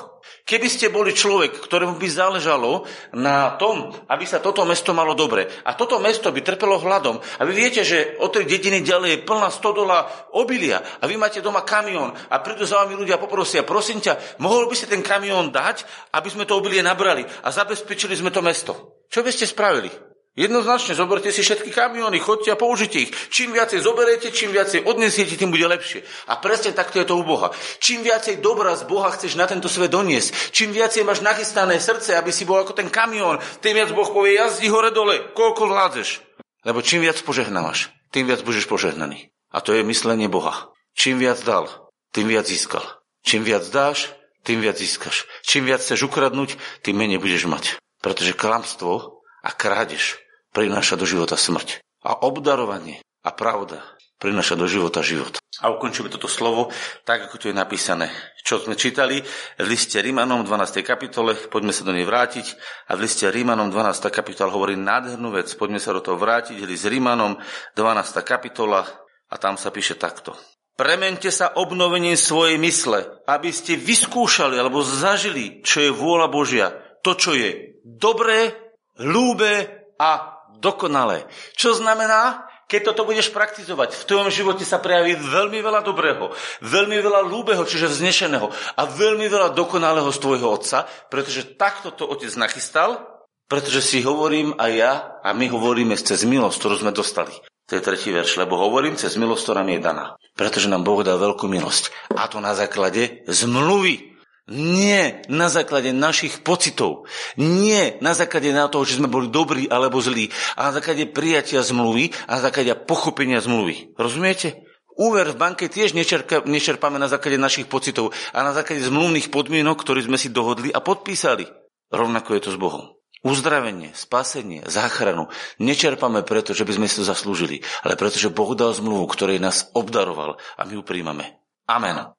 Keby 0.49 0.69
ste 0.73 0.89
boli 0.89 1.13
človek, 1.13 1.61
ktorému 1.61 2.01
by 2.01 2.09
záležalo 2.09 2.89
na 3.13 3.61
tom, 3.61 3.93
aby 4.09 4.25
sa 4.25 4.41
toto 4.41 4.65
mesto 4.65 4.97
malo 4.97 5.13
dobre 5.13 5.45
a 5.69 5.77
toto 5.77 6.01
mesto 6.01 6.33
by 6.33 6.41
trpelo 6.41 6.81
hladom 6.81 7.21
a 7.21 7.45
vy 7.45 7.53
viete, 7.53 7.85
že 7.85 8.17
od 8.25 8.33
tej 8.33 8.49
dediny 8.49 8.81
ďalej 8.81 9.11
je 9.13 9.25
plná 9.29 9.53
stodola 9.53 10.09
obilia 10.33 10.81
a 10.81 11.05
vy 11.05 11.21
máte 11.21 11.45
doma 11.45 11.61
kamión 11.61 12.17
a 12.33 12.41
prídu 12.41 12.65
za 12.65 12.81
vami 12.81 12.97
ľudia 12.97 13.21
a 13.21 13.25
poprosia, 13.25 13.69
prosím 13.69 14.01
ťa, 14.01 14.41
mohol 14.41 14.65
by 14.65 14.73
si 14.73 14.89
ten 14.89 15.05
kamión 15.05 15.53
dať, 15.53 15.85
aby 16.17 16.29
sme 16.33 16.49
to 16.49 16.57
obilie 16.57 16.81
nabrali 16.81 17.29
a 17.45 17.53
zabezpečili 17.53 18.17
sme 18.17 18.33
to 18.33 18.41
mesto. 18.41 19.05
Čo 19.13 19.21
by 19.21 19.29
ste 19.29 19.45
spravili? 19.45 20.08
Jednoznačne 20.39 20.95
zoberte 20.95 21.35
si 21.35 21.43
všetky 21.43 21.75
kamióny, 21.75 22.23
chodte 22.23 22.55
a 22.55 22.55
použite 22.55 23.03
ich. 23.03 23.11
Čím 23.11 23.59
viacej 23.59 23.83
zoberiete, 23.83 24.31
čím 24.31 24.55
viacej 24.55 24.87
odnesiete, 24.87 25.35
tým 25.35 25.51
bude 25.51 25.67
lepšie. 25.67 26.07
A 26.31 26.39
presne 26.39 26.71
takto 26.71 27.03
je 27.03 27.11
to 27.11 27.19
u 27.19 27.27
Boha. 27.27 27.51
Čím 27.83 28.07
viacej 28.07 28.39
dobra 28.39 28.79
z 28.79 28.87
Boha 28.87 29.11
chceš 29.11 29.35
na 29.35 29.51
tento 29.51 29.67
svet 29.67 29.91
doniesť, 29.91 30.55
čím 30.55 30.71
viacej 30.71 31.03
máš 31.03 31.27
nachystané 31.27 31.83
srdce, 31.83 32.15
aby 32.15 32.31
si 32.31 32.47
bol 32.47 32.63
ako 32.63 32.71
ten 32.71 32.87
kamión, 32.87 33.43
tým 33.59 33.83
viac 33.83 33.91
Boh 33.91 34.07
povie, 34.07 34.39
jazdi 34.39 34.71
hore 34.71 34.95
dole, 34.95 35.35
koľko 35.35 35.75
vládzeš. 35.75 36.23
Lebo 36.63 36.87
čím 36.87 37.03
viac 37.03 37.19
požehnávaš, 37.19 37.91
tým 38.15 38.31
viac 38.31 38.47
budeš 38.47 38.71
požehnaný. 38.71 39.35
A 39.51 39.59
to 39.59 39.75
je 39.75 39.83
myslenie 39.83 40.31
Boha. 40.31 40.71
Čím 40.95 41.19
viac 41.19 41.43
dal, 41.43 41.67
tým 42.15 42.31
viac 42.31 42.47
získal. 42.47 42.87
Čím 43.27 43.43
viac 43.43 43.67
dáš, 43.75 44.15
tým 44.47 44.63
viac 44.63 44.79
získaš. 44.79 45.27
Čím 45.43 45.67
viac 45.67 45.83
chceš 45.83 46.07
ukradnúť, 46.07 46.55
tým 46.87 46.95
menej 46.95 47.19
budeš 47.19 47.51
mať. 47.51 47.83
Pretože 47.99 48.39
klamstvo 48.39 49.19
a 49.43 49.51
krádež 49.51 50.28
prináša 50.53 50.99
do 50.99 51.05
života 51.09 51.37
smrť. 51.39 51.83
A 52.07 52.25
obdarovanie 52.25 53.03
a 53.27 53.31
pravda 53.35 53.83
prináša 54.19 54.59
do 54.59 54.67
života 54.67 55.01
život. 55.01 55.39
A 55.63 55.71
ukončíme 55.75 56.11
toto 56.11 56.31
slovo 56.31 56.71
tak, 57.03 57.31
ako 57.31 57.39
tu 57.39 57.45
je 57.51 57.57
napísané. 57.57 58.11
Čo 58.43 58.63
sme 58.63 58.79
čítali 58.79 59.23
v 59.59 59.67
liste 59.67 59.99
Rímanom 59.99 60.43
12. 60.47 60.83
kapitole, 60.87 61.35
poďme 61.35 61.75
sa 61.75 61.83
do 61.87 61.95
nej 61.95 62.07
vrátiť. 62.07 62.47
A 62.91 62.99
v 62.99 63.07
liste 63.07 63.27
Rímanom 63.27 63.71
12. 63.71 64.11
kapitola 64.11 64.55
hovorí 64.55 64.79
nádhernú 64.79 65.35
vec, 65.35 65.51
poďme 65.55 65.83
sa 65.83 65.95
do 65.95 66.03
toho 66.03 66.19
vrátiť. 66.19 66.63
List 66.63 66.87
Rímanom 66.87 67.39
12. 67.75 68.23
kapitola 68.23 68.87
a 69.31 69.35
tam 69.39 69.59
sa 69.59 69.71
píše 69.75 69.99
takto. 69.99 70.35
Premente 70.79 71.35
sa 71.35 71.59
obnovením 71.59 72.15
svojej 72.15 72.55
mysle, 72.63 73.03
aby 73.27 73.51
ste 73.51 73.75
vyskúšali 73.75 74.55
alebo 74.55 74.87
zažili, 74.87 75.59
čo 75.67 75.83
je 75.83 75.91
vôľa 75.91 76.31
Božia. 76.31 76.71
To, 77.03 77.19
čo 77.19 77.35
je 77.35 77.83
dobré, 77.83 78.55
ľúbe 79.03 79.67
a 79.99 80.38
dokonalé. 80.59 81.25
Čo 81.55 81.75
znamená, 81.79 82.47
keď 82.69 82.93
toto 82.93 83.09
budeš 83.09 83.33
praktizovať, 83.33 83.97
v 83.97 84.07
tvojom 84.07 84.29
živote 84.29 84.61
sa 84.61 84.77
prejaví 84.77 85.17
veľmi 85.17 85.65
veľa 85.65 85.81
dobrého, 85.81 86.37
veľmi 86.61 87.01
veľa 87.01 87.25
ľúbeho, 87.25 87.65
čiže 87.65 87.89
vznešeného 87.89 88.53
a 88.77 88.83
veľmi 88.85 89.25
veľa 89.25 89.57
dokonalého 89.57 90.13
z 90.13 90.19
tvojho 90.21 90.49
otca, 90.53 90.85
pretože 91.09 91.57
takto 91.57 91.97
to 91.97 92.05
otec 92.05 92.29
nachystal, 92.37 93.09
pretože 93.49 93.81
si 93.81 94.05
hovorím 94.05 94.53
aj 94.61 94.73
ja 94.77 94.93
a 95.25 95.33
my 95.33 95.49
hovoríme 95.49 95.97
cez 95.97 96.29
milosť, 96.29 96.57
ktorú 96.61 96.75
sme 96.85 96.93
dostali. 96.93 97.33
To 97.69 97.77
je 97.77 97.85
tretí 97.85 98.09
verš, 98.13 98.41
lebo 98.41 98.57
hovorím 98.57 98.97
cez 98.97 99.17
milosť, 99.21 99.43
ktorá 99.45 99.61
mi 99.61 99.77
je 99.77 99.85
daná. 99.85 100.17
Pretože 100.37 100.73
nám 100.73 100.89
Boh 100.89 101.05
dal 101.05 101.21
veľkú 101.21 101.49
milosť. 101.49 102.13
A 102.17 102.25
to 102.29 102.41
na 102.41 102.57
základe 102.57 103.25
zmluvy. 103.29 104.08
Nie 104.49 105.21
na 105.29 105.53
základe 105.53 105.93
našich 105.93 106.41
pocitov. 106.41 107.05
Nie 107.37 108.01
na 108.01 108.17
základe 108.17 108.49
na 108.49 108.65
toho, 108.73 108.89
že 108.89 108.97
sme 108.97 109.07
boli 109.07 109.29
dobrí 109.29 109.69
alebo 109.69 110.01
zlí. 110.01 110.33
A 110.57 110.73
na 110.73 110.73
základe 110.73 111.05
prijatia 111.05 111.61
zmluvy 111.61 112.17
a 112.25 112.41
na 112.41 112.49
základe 112.49 112.73
pochopenia 112.89 113.45
zmluvy. 113.45 113.93
Rozumiete? 114.01 114.65
Úver 114.99 115.31
v 115.31 115.39
banke 115.39 115.71
tiež 115.71 115.95
nečerka, 115.95 116.43
nečerpáme 116.43 116.99
na 116.99 117.07
základe 117.07 117.39
našich 117.39 117.71
pocitov 117.71 118.11
a 118.35 118.43
na 118.43 118.51
základe 118.51 118.83
zmluvných 118.83 119.31
podmienok, 119.31 119.79
ktoré 119.85 120.03
sme 120.03 120.19
si 120.19 120.33
dohodli 120.33 120.75
a 120.75 120.83
podpísali. 120.83 121.47
Rovnako 121.95 122.35
je 122.35 122.43
to 122.43 122.51
s 122.51 122.59
Bohom. 122.59 122.99
uzdravenie, 123.23 123.95
spasenie, 123.95 124.63
záchranu 124.67 125.27
nečerpame 125.59 126.23
preto, 126.23 126.55
že 126.55 126.63
by 126.67 126.73
sme 126.79 126.87
si 126.87 127.03
to 127.03 127.05
zaslúžili, 127.07 127.63
ale 127.83 127.99
preto, 127.99 128.19
že 128.19 128.31
Boh 128.31 128.55
dal 128.55 128.75
zmluvu, 128.75 129.07
ktorej 129.11 129.43
nás 129.43 129.71
obdaroval 129.75 130.39
a 130.59 130.63
my 130.67 130.79
ju 130.79 130.83
príjmame. 130.83 131.43
Amen. 131.69 132.18